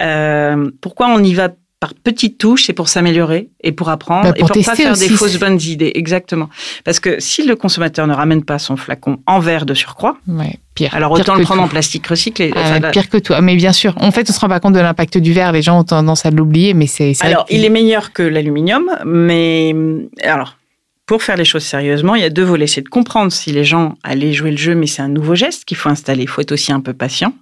Euh, 0.00 0.70
pourquoi 0.80 1.06
on 1.10 1.22
y 1.22 1.32
va 1.32 1.50
par 1.80 1.94
petites 1.94 2.36
touches, 2.36 2.66
c'est 2.66 2.74
pour 2.74 2.90
s'améliorer 2.90 3.48
et 3.62 3.72
pour 3.72 3.88
apprendre 3.88 4.24
bah, 4.24 4.34
et 4.36 4.40
pour 4.40 4.50
pas 4.50 4.76
faire 4.76 4.96
des 4.96 5.08
fausses 5.08 5.38
bonnes 5.38 5.60
idées. 5.62 5.92
Exactement. 5.94 6.50
Parce 6.84 7.00
que 7.00 7.18
si 7.18 7.46
le 7.46 7.56
consommateur 7.56 8.06
ne 8.06 8.12
ramène 8.12 8.44
pas 8.44 8.58
son 8.58 8.76
flacon 8.76 9.18
en 9.26 9.40
verre 9.40 9.64
de 9.64 9.72
surcroît, 9.72 10.18
pire. 10.74 10.94
Alors 10.94 11.10
autant 11.10 11.34
le 11.34 11.42
prendre 11.42 11.62
en 11.62 11.68
plastique 11.68 12.06
recyclé. 12.06 12.52
Ah, 12.54 12.90
pire 12.90 13.08
que 13.08 13.16
tout. 13.16 13.32
Mais 13.40 13.56
bien 13.56 13.72
sûr, 13.72 13.94
en 13.96 14.10
fait, 14.10 14.28
on 14.28 14.32
se 14.34 14.40
rend 14.40 14.48
pas 14.48 14.60
compte 14.60 14.74
de 14.74 14.80
l'impact 14.80 15.16
du 15.16 15.32
verre. 15.32 15.52
Les 15.52 15.62
gens 15.62 15.80
ont 15.80 15.84
tendance 15.84 16.26
à 16.26 16.30
l'oublier, 16.30 16.74
mais 16.74 16.86
c'est. 16.86 17.14
Alors, 17.22 17.46
il 17.48 17.64
est 17.64 17.70
meilleur 17.70 18.12
que 18.12 18.22
l'aluminium, 18.22 18.90
mais 19.04 19.74
alors. 20.22 20.56
Pour 21.06 21.24
faire 21.24 21.36
les 21.36 21.44
choses 21.44 21.64
sérieusement, 21.64 22.14
il 22.14 22.22
y 22.22 22.24
a 22.24 22.30
deux 22.30 22.44
volets. 22.44 22.68
C'est 22.68 22.82
de 22.82 22.88
comprendre 22.88 23.32
si 23.32 23.50
les 23.50 23.64
gens 23.64 23.96
allaient 24.04 24.32
jouer 24.32 24.52
le 24.52 24.56
jeu, 24.56 24.76
mais 24.76 24.86
c'est 24.86 25.02
un 25.02 25.08
nouveau 25.08 25.34
geste 25.34 25.64
qu'il 25.64 25.76
faut 25.76 25.88
installer. 25.88 26.22
Il 26.22 26.28
faut 26.28 26.40
être 26.40 26.52
aussi 26.52 26.70
un 26.70 26.78
peu 26.78 26.92
patient. 26.92 27.32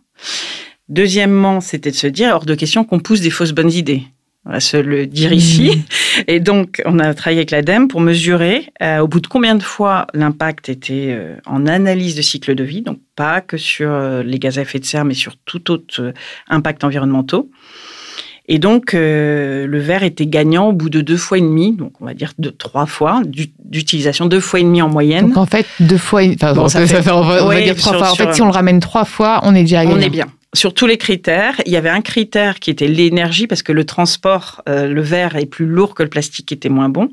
Deuxièmement, 0.88 1.61
c'était 1.61 1.90
de 1.90 1.97
se 1.97 2.07
dire, 2.07 2.35
hors 2.35 2.47
de 2.47 2.54
question 2.54 2.85
qu'on 2.85 2.99
pousse 2.99 3.21
des 3.21 3.28
fausses 3.28 3.52
bonnes 3.52 3.71
idées 3.71 4.04
on 4.48 4.52
va 4.52 4.60
se 4.60 4.78
le 4.78 5.06
dire 5.06 5.32
ici. 5.32 5.70
Mmh. 5.70 6.20
Et 6.26 6.40
donc, 6.40 6.82
on 6.86 6.98
a 6.98 7.12
travaillé 7.12 7.40
avec 7.40 7.50
l'ADEME 7.50 7.86
pour 7.86 8.00
mesurer 8.00 8.72
euh, 8.82 9.00
au 9.00 9.06
bout 9.06 9.20
de 9.20 9.26
combien 9.26 9.54
de 9.54 9.62
fois 9.62 10.06
l'impact 10.14 10.70
était 10.70 11.08
euh, 11.10 11.36
en 11.44 11.66
analyse 11.66 12.16
de 12.16 12.22
cycle 12.22 12.54
de 12.54 12.64
vie, 12.64 12.80
donc 12.80 12.98
pas 13.14 13.42
que 13.42 13.58
sur 13.58 13.90
euh, 13.90 14.22
les 14.22 14.38
gaz 14.38 14.58
à 14.58 14.62
effet 14.62 14.78
de 14.78 14.86
serre, 14.86 15.04
mais 15.04 15.14
sur 15.14 15.36
tout 15.36 15.70
autre 15.70 16.14
impact 16.48 16.82
environnementaux. 16.82 17.50
Et 18.50 18.58
donc, 18.58 18.94
le 18.94 19.78
verre 19.78 20.04
était 20.04 20.26
gagnant 20.26 20.68
au 20.68 20.72
bout 20.72 20.88
de 20.88 21.02
deux 21.02 21.18
fois 21.18 21.37
et 21.37 21.42
demi, 21.42 21.76
donc 21.76 22.00
on 22.00 22.06
va 22.06 22.14
dire 22.14 22.32
de 22.38 22.48
trois 22.48 22.87
fois 22.87 23.20
d'utilisation, 23.26 24.24
deux 24.24 24.40
fois 24.40 24.61
et 24.61 24.62
demi 24.62 24.80
en 24.80 24.88
moyenne. 24.88 25.26
Donc 25.26 25.37
en 25.37 25.44
fait, 25.44 25.66
deux 25.80 25.98
fois, 25.98 26.22
enfin, 26.22 26.54
on, 26.56 26.66
va, 26.66 27.61
dire 27.61 27.76
trois 27.76 27.98
fois. 27.98 28.11
En 28.11 28.14
fait, 28.14 28.32
si 28.32 28.40
on 28.40 28.46
le 28.46 28.52
ramène 28.52 28.80
trois 28.80 29.04
fois, 29.04 29.40
on 29.42 29.54
est 29.54 29.64
déjà 29.64 29.84
gagnant. 29.84 29.98
On 29.98 30.00
est 30.00 30.08
bien 30.08 30.28
sur 30.54 30.72
tous 30.72 30.87
les 30.87 30.96
critères, 30.96 31.61
il 31.66 31.72
y 31.72 31.76
avait 31.76 31.90
un 31.90 32.00
critère 32.00 32.58
qui 32.58 32.70
était 32.70 32.88
l'énergie, 32.88 33.46
parce 33.46 33.62
que 33.62 33.72
le 33.72 33.84
transport, 33.84 34.62
euh, 34.68 34.87
le 34.87 35.02
verre 35.02 35.37
est 35.37 35.46
plus 35.46 35.66
lourd 35.66 35.94
que 35.94 36.02
le 36.02 36.08
plastique, 36.08 36.50
était 36.52 36.70
moins 36.70 36.88
bon. 36.88 37.11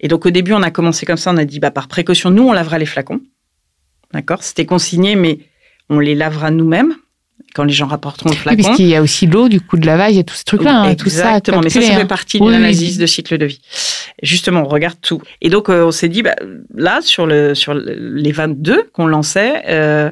Et 0.00 0.08
donc 0.08 0.26
au 0.26 0.30
début, 0.30 0.52
on 0.52 0.62
a 0.62 0.70
commencé 0.70 1.06
comme 1.06 1.16
ça, 1.16 1.32
on 1.32 1.36
a 1.36 1.44
dit, 1.44 1.60
bah, 1.60 1.70
par 1.70 1.88
précaution, 1.88 2.30
nous, 2.30 2.48
on 2.48 2.52
lavera 2.52 2.78
les 2.78 2.86
flacons. 2.86 3.20
D'accord? 4.12 4.42
C'était 4.42 4.66
consigné, 4.66 5.14
mais 5.14 5.38
on 5.88 6.00
les 6.00 6.14
lavera 6.14 6.50
nous-mêmes 6.50 6.96
quand 7.54 7.64
les 7.64 7.72
gens 7.72 7.86
rapporteront 7.86 8.30
le 8.30 8.36
flacon. 8.36 8.56
Oui, 8.56 8.64
puisqu'il 8.64 8.86
y 8.86 8.96
a 8.96 9.02
aussi 9.02 9.26
l'eau, 9.26 9.48
du 9.48 9.60
coup 9.60 9.76
de 9.76 9.86
lavage, 9.86 10.12
il 10.12 10.16
y 10.16 10.20
a 10.20 10.24
tout 10.24 10.34
ce 10.34 10.44
truc-là. 10.44 10.82
Hein, 10.82 10.90
Exactement, 10.90 11.60
mais 11.60 11.70
ça, 11.70 11.82
ça 11.82 11.98
fait 11.98 12.06
partie 12.06 12.40
de 12.40 12.50
l'analyse 12.50 12.98
de 12.98 13.06
cycle 13.06 13.36
de 13.38 13.46
vie. 13.46 13.60
Justement, 14.22 14.62
on 14.62 14.68
regarde 14.68 14.96
tout. 15.00 15.20
Et 15.40 15.50
donc, 15.50 15.68
euh, 15.68 15.84
on 15.84 15.90
s'est 15.90 16.08
dit, 16.08 16.22
bah, 16.22 16.34
là, 16.74 17.00
sur, 17.02 17.26
le, 17.26 17.54
sur 17.54 17.74
les 17.74 18.32
22 18.32 18.84
qu'on 18.92 19.06
lançait, 19.06 19.64
euh, 19.68 20.10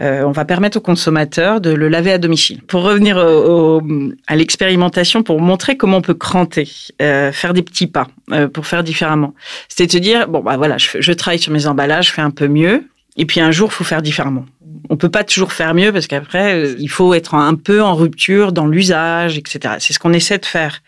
euh, 0.00 0.22
on 0.22 0.30
va 0.30 0.44
permettre 0.44 0.78
aux 0.78 0.82
consommateurs 0.82 1.60
de 1.60 1.70
le 1.70 1.88
laver 1.88 2.12
à 2.12 2.18
domicile. 2.18 2.62
Pour 2.62 2.82
revenir 2.82 3.16
au, 3.18 3.82
à 4.26 4.36
l'expérimentation, 4.36 5.22
pour 5.22 5.40
montrer 5.40 5.76
comment 5.76 5.98
on 5.98 6.02
peut 6.02 6.14
cranter, 6.14 6.68
euh, 7.02 7.32
faire 7.32 7.52
des 7.52 7.62
petits 7.62 7.86
pas, 7.86 8.08
euh, 8.32 8.48
pour 8.48 8.66
faire 8.66 8.82
différemment. 8.82 9.34
C'était 9.68 9.86
de 9.86 9.92
se 9.92 9.98
dire, 9.98 10.28
bon, 10.28 10.40
bah 10.40 10.56
voilà, 10.56 10.78
je, 10.78 10.88
je 11.00 11.12
travaille 11.12 11.38
sur 11.38 11.52
mes 11.52 11.66
emballages, 11.66 12.08
je 12.08 12.12
fais 12.12 12.22
un 12.22 12.30
peu 12.30 12.48
mieux, 12.48 12.84
et 13.18 13.26
puis 13.26 13.40
un 13.40 13.50
jour, 13.50 13.68
il 13.70 13.74
faut 13.74 13.84
faire 13.84 14.00
différemment. 14.00 14.46
On 14.90 14.96
peut 14.96 15.10
pas 15.10 15.24
toujours 15.24 15.52
faire 15.52 15.74
mieux 15.74 15.92
parce 15.92 16.06
qu'après, 16.06 16.54
euh, 16.54 16.76
il 16.78 16.88
faut 16.88 17.12
être 17.12 17.34
un 17.34 17.54
peu 17.56 17.82
en 17.82 17.94
rupture 17.94 18.52
dans 18.52 18.66
l'usage, 18.66 19.36
etc. 19.36 19.74
C'est 19.80 19.92
ce 19.92 19.98
qu'on 19.98 20.12
essaie 20.12 20.38
de 20.38 20.46
faire 20.46 20.82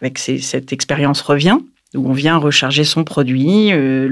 avec 0.00 0.18
cette 0.18 0.72
expérience 0.72 1.20
revient, 1.20 1.58
où 1.94 2.08
on 2.08 2.14
vient 2.14 2.38
recharger 2.38 2.84
son 2.84 3.04
produit, 3.04 3.70
euh, 3.72 4.08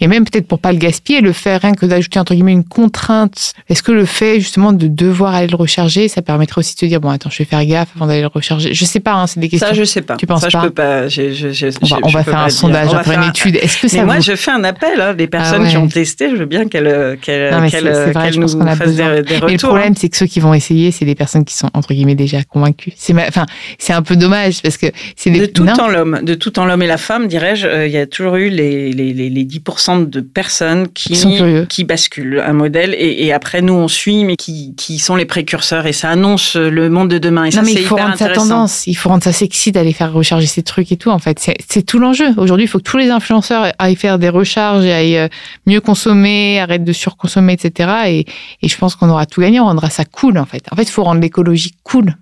et 0.00 0.06
même 0.06 0.24
peut-être 0.24 0.46
pour 0.46 0.58
pas 0.58 0.72
le 0.72 0.78
gaspiller, 0.78 1.20
le 1.20 1.32
faire 1.32 1.60
rien 1.60 1.74
que 1.74 1.86
d'ajouter 1.86 2.18
entre 2.18 2.34
guillemets 2.34 2.52
une 2.52 2.64
contrainte. 2.64 3.52
Est-ce 3.68 3.82
que 3.82 3.92
le 3.92 4.04
fait 4.04 4.40
justement 4.40 4.72
de 4.72 4.86
devoir 4.86 5.34
aller 5.34 5.46
le 5.46 5.56
recharger, 5.56 6.08
ça 6.08 6.22
permettrait 6.22 6.60
aussi 6.60 6.74
de 6.74 6.80
te 6.80 6.86
dire 6.86 7.00
bon 7.00 7.10
attends, 7.10 7.30
je 7.30 7.38
vais 7.38 7.44
faire 7.44 7.64
gaffe 7.64 7.88
avant 7.96 8.06
d'aller 8.06 8.22
le 8.22 8.28
recharger. 8.28 8.74
Je 8.74 8.84
sais 8.84 9.00
pas, 9.00 9.14
hein, 9.14 9.26
c'est 9.26 9.40
des 9.40 9.48
questions. 9.48 9.68
Ça 9.68 9.74
je 9.74 9.84
sais 9.84 10.02
pas. 10.02 10.16
Tu 10.16 10.26
penses 10.26 10.42
ça, 10.42 10.50
pas 10.50 10.62
je 10.62 10.66
peux 10.66 10.74
pas. 10.74 11.08
Je, 11.08 11.32
je, 11.32 11.66
on 11.82 11.86
va, 11.86 11.98
on 12.02 12.08
va 12.08 12.24
faire 12.24 12.38
un 12.38 12.48
sondage, 12.48 12.88
on 12.92 13.12
une 13.12 13.28
étude. 13.28 13.56
Est-ce 13.56 13.78
que 13.78 13.88
ça 13.88 14.04
Moi 14.04 14.20
je 14.20 14.36
fais 14.36 14.50
un 14.50 14.64
appel. 14.64 15.00
Hein, 15.00 15.14
des 15.14 15.26
personnes 15.26 15.64
ah 15.66 15.68
qui 15.68 15.76
ont 15.76 15.88
testé, 15.88 16.30
je 16.30 16.36
veux 16.36 16.46
bien 16.46 16.68
qu'elles 16.68 17.18
qu'elles 17.20 17.70
qu 17.70 18.38
nous 18.38 18.48
fassent 18.48 18.94
des, 18.94 19.22
des, 19.22 19.34
retours. 19.36 19.46
Mais 19.46 19.52
le 19.52 19.58
problème 19.58 19.92
hein. 19.92 19.96
c'est 19.96 20.08
que 20.08 20.16
ceux 20.16 20.26
qui 20.26 20.40
vont 20.40 20.54
essayer, 20.54 20.90
c'est 20.90 21.04
des 21.04 21.14
personnes 21.14 21.44
qui 21.44 21.54
sont 21.54 21.70
entre 21.74 21.94
guillemets 21.94 22.14
déjà 22.14 22.42
convaincues. 22.44 22.92
C'est 22.96 23.14
enfin 23.14 23.46
c'est 23.78 23.92
un 23.92 24.02
peu 24.02 24.16
dommage 24.16 24.62
parce 24.62 24.76
que 24.76 24.86
c'est 25.16 25.30
de 25.30 25.46
tout 25.46 25.66
en 25.66 25.88
l'homme, 25.88 26.20
de 26.22 26.34
tout 26.34 26.58
en 26.58 26.64
l'homme 26.64 26.82
et 26.82 26.86
la 26.86 26.98
femme, 26.98 27.26
dirais-je. 27.26 27.66
Euh, 27.66 27.86
il 27.86 27.92
y 27.92 27.98
a 27.98 28.06
toujours 28.06 28.36
eu 28.36 28.48
les 28.48 28.92
les 28.92 29.12
les 29.12 29.44
10% 29.66 30.08
de 30.08 30.20
personnes 30.20 30.88
qui, 30.88 31.66
qui 31.68 31.84
basculent 31.84 32.42
un 32.44 32.52
modèle 32.52 32.94
et, 32.98 33.32
après 33.32 33.62
nous 33.62 33.74
on 33.74 33.88
suit, 33.88 34.24
mais 34.24 34.36
qui, 34.36 34.74
qui, 34.76 34.98
sont 34.98 35.16
les 35.16 35.24
précurseurs 35.24 35.86
et 35.86 35.92
ça 35.92 36.10
annonce 36.10 36.56
le 36.56 36.88
monde 36.88 37.10
de 37.10 37.18
demain. 37.18 37.44
Et 37.44 37.50
ça, 37.50 37.62
mais 37.62 37.72
il 37.72 37.84
faut 37.84 37.96
rendre 37.96 38.16
ça 38.16 38.28
tendance, 38.28 38.86
il 38.86 38.94
faut 38.94 39.08
rendre 39.08 39.24
ça 39.24 39.32
sexy 39.32 39.72
d'aller 39.72 39.92
faire 39.92 40.12
recharger 40.12 40.46
ces 40.46 40.62
trucs 40.62 40.90
et 40.92 40.96
tout. 40.96 41.10
En 41.10 41.18
fait, 41.18 41.38
c'est 41.68 41.82
tout 41.82 41.98
l'enjeu. 41.98 42.26
Aujourd'hui, 42.36 42.64
il 42.64 42.68
faut 42.68 42.78
que 42.78 42.84
tous 42.84 42.96
les 42.96 43.10
influenceurs 43.10 43.72
aillent 43.78 43.96
faire 43.96 44.18
des 44.18 44.28
recharges 44.28 44.84
et 44.84 44.92
aillent 44.92 45.18
euh, 45.18 45.28
mieux 45.66 45.80
consommer, 45.80 46.60
arrêtent 46.60 46.84
de 46.84 46.92
surconsommer, 46.92 47.54
etc. 47.54 47.90
Et, 48.06 48.26
et 48.62 48.68
je 48.68 48.76
pense 48.76 48.94
qu'on 48.96 49.10
aura 49.10 49.26
tout 49.26 49.40
gagné, 49.40 49.60
on 49.60 49.64
rendra 49.64 49.90
ça 49.90 50.04
cool 50.04 50.38
en 50.38 50.46
fait. 50.46 50.64
En 50.70 50.76
fait, 50.76 50.84
il 50.84 50.90
faut 50.90 51.04
rendre 51.04 51.20
l'écologie 51.20 51.74
cool. 51.82 52.14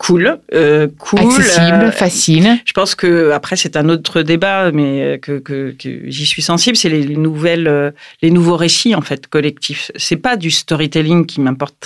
Cool, 0.00 0.38
euh, 0.54 0.88
cool, 0.98 1.20
accessible, 1.20 1.84
euh, 1.84 1.92
facile. 1.92 2.58
Je 2.64 2.72
pense 2.72 2.94
que 2.94 3.32
après 3.32 3.56
c'est 3.56 3.76
un 3.76 3.90
autre 3.90 4.22
débat, 4.22 4.72
mais 4.72 5.18
que, 5.20 5.38
que, 5.38 5.74
j'y 5.78 6.24
suis 6.24 6.40
sensible, 6.40 6.74
c'est 6.74 6.88
les, 6.88 7.16
nouvelles, 7.16 7.68
euh, 7.68 7.90
les 8.22 8.30
nouveaux 8.30 8.56
récits 8.56 8.94
en 8.94 9.02
fait 9.02 9.26
collectifs. 9.26 9.92
C'est 9.96 10.16
pas 10.16 10.36
du 10.36 10.50
storytelling 10.50 11.26
qui 11.26 11.42
m'importe 11.42 11.76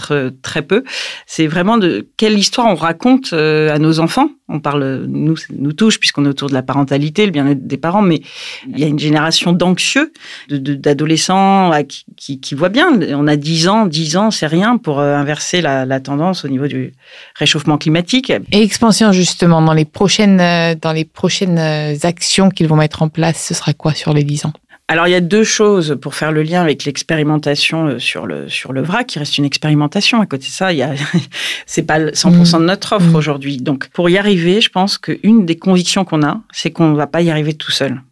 très, 0.42 0.62
peu. 0.62 0.84
C'est 1.26 1.48
vraiment 1.48 1.76
de 1.76 2.06
quelle 2.16 2.38
histoire 2.38 2.68
on 2.68 2.76
raconte 2.76 3.32
à 3.32 3.78
nos 3.80 3.98
enfants. 3.98 4.30
On 4.48 4.60
parle, 4.60 5.06
nous, 5.08 5.34
nous 5.50 5.72
touche 5.72 5.98
puisqu'on 5.98 6.24
est 6.26 6.28
autour 6.28 6.48
de 6.48 6.54
la 6.54 6.62
parentalité, 6.62 7.24
le 7.24 7.32
bien-être 7.32 7.66
des 7.66 7.78
parents, 7.78 8.02
mais 8.02 8.20
il 8.68 8.78
y 8.78 8.84
a 8.84 8.86
une 8.86 8.98
génération 8.98 9.52
d'anxieux, 9.52 10.12
d'adolescents 10.50 11.72
qui, 11.88 12.04
qui, 12.16 12.40
qui, 12.40 12.54
voient 12.54 12.68
bien. 12.68 13.00
On 13.14 13.26
a 13.26 13.36
10 13.36 13.68
ans, 13.68 13.86
10 13.86 14.16
ans, 14.16 14.30
c'est 14.30 14.46
rien 14.46 14.76
pour 14.76 15.00
inverser 15.00 15.60
la, 15.60 15.84
la 15.86 15.98
tendance 15.98 16.44
au 16.44 16.48
niveau 16.48 16.68
du 16.68 16.92
réchauffement 17.34 17.78
climatique 17.78 18.03
et 18.52 18.62
expansion 18.62 19.12
justement 19.12 19.62
dans 19.62 19.72
les 19.72 19.84
prochaines 19.84 20.40
euh, 20.40 20.74
dans 20.80 20.92
les 20.92 21.04
prochaines 21.04 21.58
euh, 21.58 21.94
actions 22.02 22.48
qu'ils 22.50 22.68
vont 22.68 22.76
mettre 22.76 23.02
en 23.02 23.08
place, 23.08 23.44
ce 23.46 23.54
sera 23.54 23.72
quoi 23.72 23.94
sur 23.94 24.12
les 24.12 24.24
10 24.24 24.46
ans? 24.46 24.52
Alors 24.86 25.08
il 25.08 25.12
y 25.12 25.16
a 25.16 25.20
deux 25.20 25.44
choses 25.44 25.96
pour 26.00 26.14
faire 26.14 26.30
le 26.30 26.42
lien 26.42 26.60
avec 26.60 26.84
l'expérimentation 26.84 27.86
euh, 27.86 27.98
sur 27.98 28.26
le 28.26 28.48
sur 28.48 28.72
le 28.72 28.82
vrac, 28.82 29.06
qui 29.06 29.18
reste 29.18 29.38
une 29.38 29.44
expérimentation. 29.44 30.20
À 30.20 30.26
côté 30.26 30.46
de 30.46 30.52
ça, 30.52 30.72
il 30.72 30.78
y 30.78 30.82
a 30.82 30.92
c'est 31.66 31.82
pas 31.82 31.98
100% 31.98 32.58
de 32.60 32.64
notre 32.64 32.94
offre 32.94 33.06
mmh. 33.06 33.16
aujourd'hui. 33.16 33.56
Donc 33.56 33.88
pour 33.88 34.10
y 34.10 34.18
arriver, 34.18 34.60
je 34.60 34.68
pense 34.68 34.98
qu'une 34.98 35.46
des 35.46 35.56
convictions 35.56 36.04
qu'on 36.04 36.22
a, 36.22 36.40
c'est 36.52 36.70
qu'on 36.70 36.90
ne 36.90 36.96
va 36.96 37.06
pas 37.06 37.22
y 37.22 37.30
arriver 37.30 37.54
tout 37.54 37.72
seul. 37.72 38.02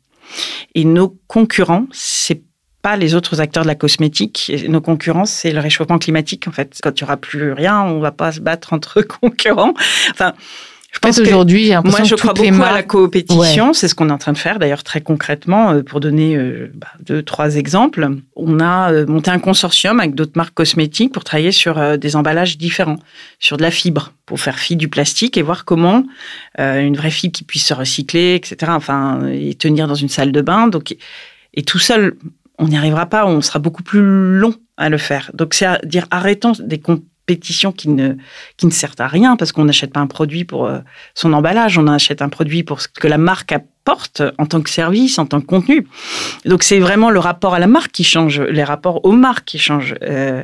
Et 0.75 0.85
nos 0.85 1.19
concurrents, 1.27 1.87
c'est 1.93 2.43
pas 2.83 2.97
les 2.97 3.15
autres 3.15 3.41
acteurs 3.41 3.63
de 3.63 3.69
la 3.69 3.77
cosmétique. 3.77 4.53
nos 4.69 4.81
concurrents, 4.81 5.25
c'est 5.25 5.53
le 5.53 5.61
réchauffement 5.61 5.99
climatique, 5.99 6.49
en 6.49 6.53
fait. 6.53 6.79
Quand 6.83 6.91
il 7.01 7.05
n'y 7.05 7.07
aura 7.07 7.17
plus 7.17 7.53
rien, 7.53 7.81
on 7.83 8.01
va 8.01 8.11
pas 8.11 8.33
se 8.33 8.41
battre 8.41 8.73
entre 8.73 9.01
concurrents. 9.21 9.75
Enfin, 10.11 10.35
je 10.93 10.99
pense 10.99 11.19
aujourd'hui, 11.19 11.67
j'ai 11.67 11.79
moi, 11.85 12.03
je 12.05 12.15
crois 12.17 12.35
beaucoup 12.35 12.63
à 12.63 12.73
la 12.73 12.83
coopétition. 12.83 13.73
C'est 13.73 13.89
ce 13.89 13.95
qu'on 13.95 14.11
est 14.11 14.13
en 14.13 14.19
train 14.19 14.35
de 14.35 14.39
faire, 14.39 14.59
d'ailleurs, 14.59 14.83
très 14.83 15.01
concrètement. 15.01 15.71
Euh, 15.71 15.83
pour 15.83 16.01
donner 16.01 16.37
euh, 16.37 16.71
bah, 16.75 16.89
deux, 17.01 17.23
trois 17.23 17.57
exemples, 17.57 18.11
on 18.37 18.61
a 18.61 18.93
euh, 18.93 19.07
monté 19.07 19.31
un 19.31 19.39
consortium 19.39 20.01
avec 20.01 20.15
d'autres 20.15 20.37
marques 20.37 20.53
cosmétiques 20.53 21.13
pour 21.13 21.25
travailler 21.25 21.51
sur 21.51 21.97
des 21.97 22.15
emballages 22.15 22.59
différents, 22.59 22.99
sur 23.39 23.57
de 23.57 23.63
la 23.63 23.71
fibre, 23.71 24.13
pour 24.27 24.39
faire 24.39 24.59
fi 24.59 24.77
du 24.77 24.89
plastique 24.89 25.39
et 25.39 25.43
voir 25.43 25.65
comment 25.65 26.05
une 26.59 26.97
vraie 26.97 27.11
fibre 27.11 27.33
qui 27.33 27.45
puisse 27.45 27.67
se 27.67 27.75
recycler, 27.75 28.35
etc. 28.35 28.73
Enfin, 28.75 29.27
et 29.33 29.55
tenir 29.55 29.89
dans 29.89 29.95
une 29.95 30.11
salle 30.11 30.31
de 30.31 30.41
bain. 30.43 30.69
Donc, 30.69 30.95
et 31.55 31.63
tout 31.63 31.79
seul, 31.79 32.17
on 32.63 32.69
n'y 32.69 32.77
arrivera 32.77 33.07
pas, 33.07 33.27
on 33.27 33.41
sera 33.41 33.59
beaucoup 33.59 33.83
plus 33.83 34.01
long 34.01 34.55
à 34.77 34.89
le 34.89 34.97
faire. 34.97 35.33
Donc 35.35 35.53
c'est 35.53 35.67
à 35.67 35.79
dire 35.79 36.07
arrêtons 36.13 36.53
des 36.61 36.79
compétitions 36.79 37.73
qui 37.73 37.89
ne, 37.89 38.15
qui 38.57 38.67
ne 38.67 38.71
servent 38.71 39.01
à 39.01 39.09
rien 39.09 39.37
parce 39.37 39.51
qu'on 39.51 39.65
n'achète 39.65 39.93
pas 39.93 40.01
un 40.01 40.07
produit 40.07 40.45
pour 40.45 40.67
euh, 40.67 40.79
son 41.15 41.33
emballage, 41.33 41.77
on 41.77 41.89
achète 41.89 42.23
un 42.23 42.29
produit 42.29 42.63
pour 42.63 42.81
ce 42.81 42.87
que 42.87 43.09
la 43.09 43.19
marque 43.19 43.51
a 43.53 43.61
porte 43.85 44.23
en 44.39 44.47
tant 44.47 44.61
que 44.61 44.71
service, 44.71 45.19
en 45.19 45.27
tant 45.27 45.41
que 45.41 45.47
contenu. 45.47 45.87
Donc 46.45 46.63
c'est 46.63 46.79
vraiment 46.79 47.11
le 47.11 47.19
rapport 47.19 47.55
à 47.55 47.59
la 47.59 47.67
marque 47.67 47.91
qui 47.93 48.05
change, 48.05 48.41
les 48.41 48.65
rapports 48.65 49.05
aux 49.05 49.13
marques 49.13 49.45
qui 49.45 49.59
changent. 49.59 49.95
Euh, 50.03 50.43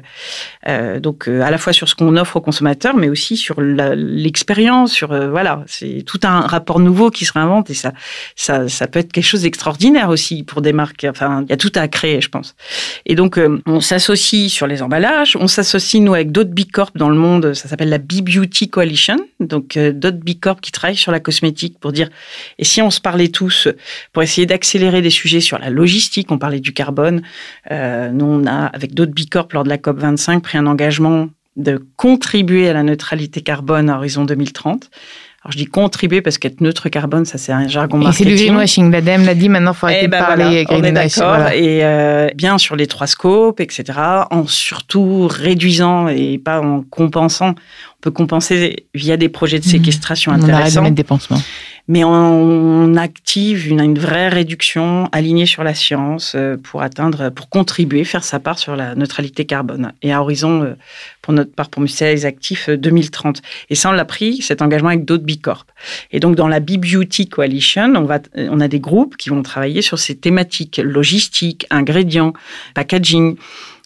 euh, 0.66 0.98
donc 1.00 1.28
euh, 1.28 1.42
à 1.42 1.50
la 1.50 1.58
fois 1.58 1.72
sur 1.72 1.88
ce 1.88 1.94
qu'on 1.94 2.16
offre 2.16 2.36
aux 2.36 2.40
consommateurs, 2.40 2.96
mais 2.96 3.08
aussi 3.08 3.36
sur 3.36 3.60
l'expérience, 3.60 4.92
sur 4.92 5.08
voilà, 5.30 5.62
c'est 5.66 6.02
tout 6.04 6.20
un 6.24 6.40
rapport 6.40 6.80
nouveau 6.80 7.10
qui 7.10 7.24
se 7.24 7.32
réinvente 7.32 7.70
et 7.70 7.74
ça, 7.74 7.92
ça, 8.36 8.86
peut 8.86 8.98
être 8.98 9.12
quelque 9.12 9.24
chose 9.24 9.42
d'extraordinaire 9.42 10.08
aussi 10.08 10.42
pour 10.42 10.62
des 10.62 10.72
marques. 10.72 11.06
Enfin, 11.08 11.44
il 11.46 11.50
y 11.50 11.52
a 11.52 11.56
tout 11.56 11.72
à 11.74 11.86
créer, 11.88 12.20
je 12.20 12.28
pense. 12.28 12.56
Et 13.06 13.14
donc 13.14 13.40
on 13.66 13.80
s'associe 13.80 14.50
sur 14.50 14.66
les 14.66 14.82
emballages, 14.82 15.36
on 15.38 15.46
s'associe 15.46 16.02
nous 16.02 16.14
avec 16.14 16.32
d'autres 16.32 16.50
big 16.50 16.70
corp 16.70 16.96
dans 16.96 17.08
le 17.08 17.16
monde. 17.16 17.54
Ça 17.54 17.68
s'appelle 17.68 17.90
la 17.90 17.98
B 17.98 18.20
Beauty 18.22 18.68
Coalition, 18.68 19.16
donc 19.38 19.78
d'autres 19.78 20.18
big 20.18 20.40
corp 20.40 20.60
qui 20.60 20.72
travaillent 20.72 20.96
sur 20.96 21.12
la 21.12 21.20
cosmétique 21.20 21.78
pour 21.78 21.92
dire 21.92 22.08
et 22.58 22.64
si 22.64 22.82
on 22.82 22.90
se 22.90 23.00
parlait 23.00 23.27
tous 23.30 23.68
pour 24.12 24.22
essayer 24.22 24.46
d'accélérer 24.46 25.02
des 25.02 25.10
sujets 25.10 25.40
sur 25.40 25.58
la 25.58 25.70
logistique. 25.70 26.30
On 26.30 26.38
parlait 26.38 26.60
du 26.60 26.72
carbone. 26.72 27.22
Euh, 27.70 28.10
nous, 28.10 28.24
on 28.24 28.46
a, 28.46 28.66
avec 28.66 28.94
d'autres 28.94 29.12
Bicorp, 29.12 29.48
lors 29.52 29.64
de 29.64 29.68
la 29.68 29.78
COP25, 29.78 30.40
pris 30.40 30.58
un 30.58 30.66
engagement 30.66 31.28
de 31.56 31.84
contribuer 31.96 32.68
à 32.68 32.72
la 32.72 32.82
neutralité 32.82 33.40
carbone 33.40 33.90
à 33.90 33.96
horizon 33.96 34.24
2030. 34.24 34.90
Alors, 35.44 35.52
je 35.52 35.58
dis 35.58 35.66
contribuer 35.66 36.20
parce 36.20 36.36
qu'être 36.36 36.60
neutre 36.60 36.88
carbone, 36.88 37.24
ça 37.24 37.38
c'est 37.38 37.52
un 37.52 37.68
jargon 37.68 37.98
marketing. 37.98 38.26
Et 38.26 38.30
c'est 38.30 38.36
du 38.36 38.44
greenwashing. 38.44 38.90
L'ADEME 38.90 39.24
l'a 39.24 39.34
dit, 39.36 39.48
maintenant 39.48 39.70
il 39.72 39.76
faut 39.76 39.86
arrêter 39.86 40.06
de 40.06 40.10
parler 40.10 40.66
On 40.70 40.82
est 40.82 40.90
d'accord. 40.90 41.48
Et 41.48 41.84
euh, 41.84 42.28
bien 42.34 42.58
sur 42.58 42.74
les 42.74 42.88
trois 42.88 43.06
scopes, 43.06 43.60
etc. 43.60 43.84
En 44.30 44.46
surtout 44.48 45.28
réduisant 45.28 46.08
et 46.08 46.38
pas 46.38 46.60
en 46.60 46.82
compensant. 46.82 47.50
On 47.50 48.00
peut 48.00 48.10
compenser 48.10 48.86
via 48.94 49.16
des 49.16 49.28
projets 49.28 49.60
de 49.60 49.64
mmh. 49.64 49.70
séquestration 49.70 50.32
intéressants. 50.32 50.56
On 50.56 50.60
arrête 50.60 50.74
de 50.74 50.80
mettre 50.80 50.94
des 50.96 51.04
pansements 51.04 51.40
mais 51.88 52.04
on, 52.04 52.94
active 52.96 53.68
une, 53.68 53.80
une, 53.80 53.98
vraie 53.98 54.28
réduction 54.28 55.08
alignée 55.12 55.46
sur 55.46 55.64
la 55.64 55.74
science 55.74 56.34
euh, 56.34 56.56
pour 56.62 56.82
atteindre, 56.82 57.30
pour 57.30 57.48
contribuer, 57.48 58.04
faire 58.04 58.24
sa 58.24 58.38
part 58.38 58.58
sur 58.58 58.76
la 58.76 58.94
neutralité 58.94 59.46
carbone. 59.46 59.92
Et 60.02 60.12
à 60.12 60.20
horizon, 60.20 60.62
euh, 60.62 60.74
pour 61.22 61.32
notre 61.32 61.52
part, 61.52 61.70
pour 61.70 61.82
les 61.82 62.26
Actifs, 62.26 62.68
2030. 62.68 63.40
Et 63.70 63.74
ça, 63.74 63.90
on 63.90 63.92
l'a 63.92 64.04
pris, 64.04 64.42
cet 64.42 64.62
engagement 64.62 64.90
avec 64.90 65.04
d'autres 65.04 65.24
Bicorp. 65.24 65.66
Et 66.10 66.20
donc, 66.20 66.36
dans 66.36 66.48
la 66.48 66.60
B-Beauty 66.60 67.28
Coalition, 67.28 67.94
on, 67.96 68.04
va, 68.04 68.20
on 68.36 68.60
a 68.60 68.68
des 68.68 68.80
groupes 68.80 69.16
qui 69.16 69.30
vont 69.30 69.42
travailler 69.42 69.82
sur 69.82 69.98
ces 69.98 70.16
thématiques 70.16 70.80
logistique, 70.82 71.66
ingrédients, 71.70 72.32
packaging 72.74 73.36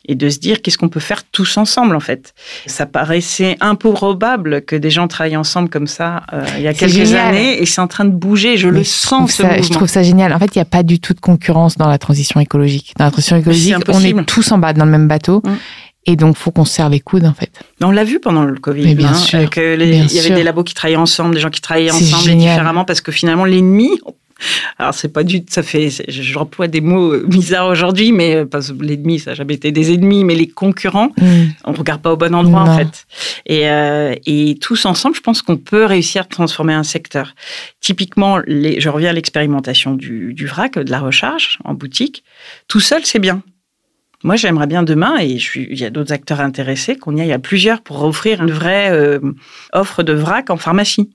et 0.06 0.14
de 0.14 0.28
se 0.28 0.38
dire 0.38 0.62
qu'est-ce 0.62 0.78
qu'on 0.78 0.88
peut 0.88 1.00
faire 1.00 1.22
tous 1.24 1.56
ensemble 1.56 1.94
en 1.96 2.00
fait. 2.00 2.34
Ça 2.66 2.86
paraissait 2.86 3.56
improbable 3.60 4.62
que 4.62 4.76
des 4.76 4.90
gens 4.90 5.08
travaillent 5.08 5.36
ensemble 5.36 5.68
comme 5.68 5.86
ça 5.86 6.22
euh, 6.32 6.44
il 6.56 6.62
y 6.62 6.68
a 6.68 6.74
quelques 6.74 7.14
années 7.14 7.60
et 7.62 7.66
c'est 7.66 7.80
en 7.80 7.88
train 7.88 8.04
de 8.04 8.10
bouger, 8.10 8.56
je 8.56 8.68
le 8.68 8.84
sens 8.84 9.32
ce 9.32 9.42
Je 9.42 9.70
trouve 9.70 9.88
ça 9.88 10.02
génial. 10.02 10.32
En 10.32 10.38
fait, 10.38 10.54
il 10.54 10.58
n'y 10.58 10.62
a 10.62 10.66
pas 10.66 10.82
du 10.82 11.00
tout 11.00 11.14
de 11.14 11.20
concurrence 11.20 11.76
dans 11.76 11.88
la 11.88 11.98
transition 11.98 12.40
écologique. 12.40 12.94
Dans 12.98 13.04
la 13.04 13.10
transition 13.10 13.36
écologique, 13.36 13.74
on 13.88 14.00
est 14.00 14.24
tous 14.24 14.52
en 14.52 14.58
bas 14.58 14.72
dans 14.72 14.84
le 14.84 14.90
même 14.90 15.08
bateau. 15.08 15.42
Mm. 15.44 15.56
Et 16.04 16.16
donc, 16.16 16.36
faut 16.36 16.50
qu'on 16.50 16.64
se 16.64 16.74
serre 16.74 16.88
les 16.88 16.98
coudes, 16.98 17.24
en 17.24 17.32
fait. 17.32 17.50
On 17.80 17.92
l'a 17.92 18.02
vu 18.02 18.18
pendant 18.18 18.42
le 18.42 18.58
Covid. 18.58 18.96
bien 18.96 19.10
hein, 19.10 19.14
sûr. 19.14 19.48
Que 19.48 19.80
il 19.80 20.12
y 20.12 20.18
avait 20.18 20.34
des 20.34 20.42
labos 20.42 20.64
qui 20.64 20.74
travaillaient 20.74 20.96
ensemble, 20.96 21.34
des 21.34 21.40
gens 21.40 21.50
qui 21.50 21.60
travaillaient 21.60 21.92
ensemble 21.92 22.30
et 22.30 22.34
différemment, 22.34 22.84
parce 22.84 23.00
que 23.00 23.12
finalement, 23.12 23.44
l'ennemi, 23.44 24.00
alors, 24.78 24.94
c'est 24.94 25.12
pas 25.12 25.24
du 25.24 25.42
ça 25.48 25.62
fait, 25.62 25.90
j'emploie 26.08 26.68
des 26.68 26.80
mots 26.80 27.18
bizarres 27.26 27.68
aujourd'hui, 27.68 28.12
mais 28.12 28.36
euh, 28.36 28.46
parce 28.46 28.72
que 28.72 28.82
l'ennemi, 28.82 29.18
ça 29.18 29.30
n'a 29.30 29.34
jamais 29.34 29.54
été 29.54 29.72
des 29.72 29.92
ennemis, 29.92 30.24
mais 30.24 30.34
les 30.34 30.48
concurrents, 30.48 31.10
mm. 31.18 31.24
on 31.64 31.72
ne 31.72 31.76
regarde 31.76 32.02
pas 32.02 32.12
au 32.12 32.16
bon 32.16 32.34
endroit, 32.34 32.62
en 32.62 32.76
fait. 32.76 33.06
Et, 33.46 33.68
euh, 33.68 34.14
et 34.26 34.58
tous 34.60 34.84
ensemble, 34.86 35.16
je 35.16 35.20
pense 35.20 35.42
qu'on 35.42 35.56
peut 35.56 35.84
réussir 35.84 36.22
à 36.22 36.24
transformer 36.24 36.74
un 36.74 36.82
secteur. 36.82 37.34
Typiquement, 37.80 38.38
les, 38.46 38.80
je 38.80 38.88
reviens 38.88 39.10
à 39.10 39.12
l'expérimentation 39.12 39.94
du, 39.94 40.34
du 40.34 40.46
vrac, 40.46 40.78
de 40.78 40.90
la 40.90 41.00
recharge 41.00 41.58
en 41.64 41.74
boutique. 41.74 42.24
Tout 42.68 42.80
seul, 42.80 43.04
c'est 43.04 43.18
bien. 43.18 43.42
Moi, 44.24 44.36
j'aimerais 44.36 44.68
bien 44.68 44.84
demain, 44.84 45.18
et 45.18 45.38
je 45.38 45.44
suis, 45.44 45.68
il 45.70 45.78
y 45.78 45.84
a 45.84 45.90
d'autres 45.90 46.12
acteurs 46.12 46.40
intéressés, 46.40 46.96
qu'on 46.96 47.16
y 47.16 47.20
aille 47.20 47.32
à 47.32 47.40
plusieurs 47.40 47.80
pour 47.80 48.04
offrir 48.04 48.42
une 48.42 48.52
vraie 48.52 48.90
euh, 48.92 49.18
offre 49.72 50.02
de 50.02 50.12
vrac 50.12 50.50
en 50.50 50.56
pharmacie 50.56 51.10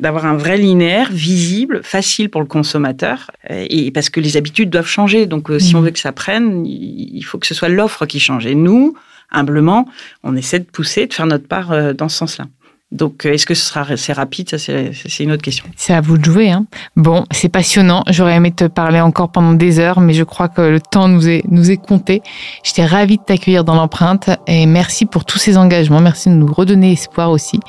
d'avoir 0.00 0.26
un 0.26 0.36
vrai 0.36 0.56
linéaire 0.56 1.12
visible, 1.12 1.80
facile 1.82 2.30
pour 2.30 2.40
le 2.40 2.46
consommateur, 2.46 3.30
euh, 3.50 3.66
et 3.68 3.90
parce 3.90 4.10
que 4.10 4.18
les 4.18 4.36
habitudes 4.36 4.70
doivent 4.70 4.88
changer. 4.88 5.26
Donc, 5.26 5.50
euh, 5.50 5.58
si 5.58 5.76
on 5.76 5.80
mmh. 5.80 5.84
veut 5.84 5.90
que 5.90 5.98
ça 5.98 6.12
prenne, 6.12 6.66
il 6.66 7.22
faut 7.22 7.38
que 7.38 7.46
ce 7.46 7.54
soit 7.54 7.68
l'offre 7.68 8.06
qui 8.06 8.18
change. 8.18 8.46
Et 8.46 8.54
nous, 8.54 8.94
humblement, 9.30 9.86
on 10.22 10.36
essaie 10.36 10.58
de 10.58 10.64
pousser, 10.64 11.06
de 11.06 11.14
faire 11.14 11.26
notre 11.26 11.46
part 11.46 11.72
euh, 11.72 11.92
dans 11.92 12.08
ce 12.08 12.16
sens-là. 12.16 12.46
Donc, 12.92 13.24
euh, 13.24 13.32
est-ce 13.32 13.46
que 13.46 13.54
ce 13.54 13.64
sera 13.64 13.82
assez 13.82 14.12
rapide? 14.12 14.50
Ça, 14.50 14.58
c'est 14.58 15.22
une 15.22 15.30
autre 15.30 15.42
question. 15.42 15.64
C'est 15.76 15.94
à 15.94 16.00
vous 16.00 16.18
de 16.18 16.24
jouer. 16.24 16.50
Hein. 16.50 16.66
Bon, 16.96 17.24
c'est 17.30 17.48
passionnant. 17.48 18.02
J'aurais 18.08 18.34
aimé 18.34 18.50
te 18.50 18.64
parler 18.64 19.00
encore 19.00 19.30
pendant 19.30 19.52
des 19.52 19.78
heures, 19.78 20.00
mais 20.00 20.12
je 20.12 20.24
crois 20.24 20.48
que 20.48 20.60
le 20.60 20.80
temps 20.80 21.06
nous 21.06 21.28
est, 21.28 21.42
nous 21.48 21.70
est 21.70 21.76
compté. 21.76 22.20
J'étais 22.64 22.84
ravie 22.84 23.18
de 23.18 23.22
t'accueillir 23.22 23.62
dans 23.62 23.76
l'empreinte 23.76 24.30
et 24.48 24.66
merci 24.66 25.06
pour 25.06 25.24
tous 25.24 25.38
ces 25.38 25.56
engagements. 25.56 26.00
Merci 26.00 26.30
de 26.30 26.34
nous 26.34 26.52
redonner 26.52 26.92
espoir 26.92 27.30
aussi. 27.30 27.60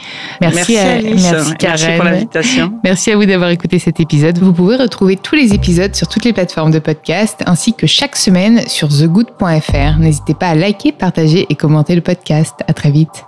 Merci, 0.42 0.78
à, 0.78 1.02
merci, 1.02 1.54
merci 1.62 1.86
pour 1.96 2.06
l'invitation. 2.06 2.74
Merci 2.84 3.12
à 3.12 3.16
vous 3.16 3.26
d'avoir 3.26 3.52
écouté 3.52 3.78
cet 3.78 4.00
épisode. 4.00 4.40
Vous 4.40 4.54
pouvez 4.54 4.76
retrouver 4.76 5.18
tous 5.18 5.36
les 5.36 5.54
épisodes 5.54 5.96
sur 5.96 6.08
toutes 6.08 6.26
les 6.26 6.34
plateformes 6.34 6.72
de 6.72 6.80
podcast 6.80 7.44
ainsi 7.46 7.74
que 7.74 7.86
chaque 7.86 8.16
semaine 8.16 8.68
sur 8.68 8.90
thegood.fr. 8.90 10.00
N'hésitez 10.00 10.34
pas 10.34 10.48
à 10.48 10.56
liker, 10.56 10.92
partager 10.92 11.46
et 11.50 11.56
commenter 11.56 11.94
le 11.94 12.02
podcast. 12.02 12.56
À 12.68 12.74
très 12.74 12.90
vite. 12.90 13.26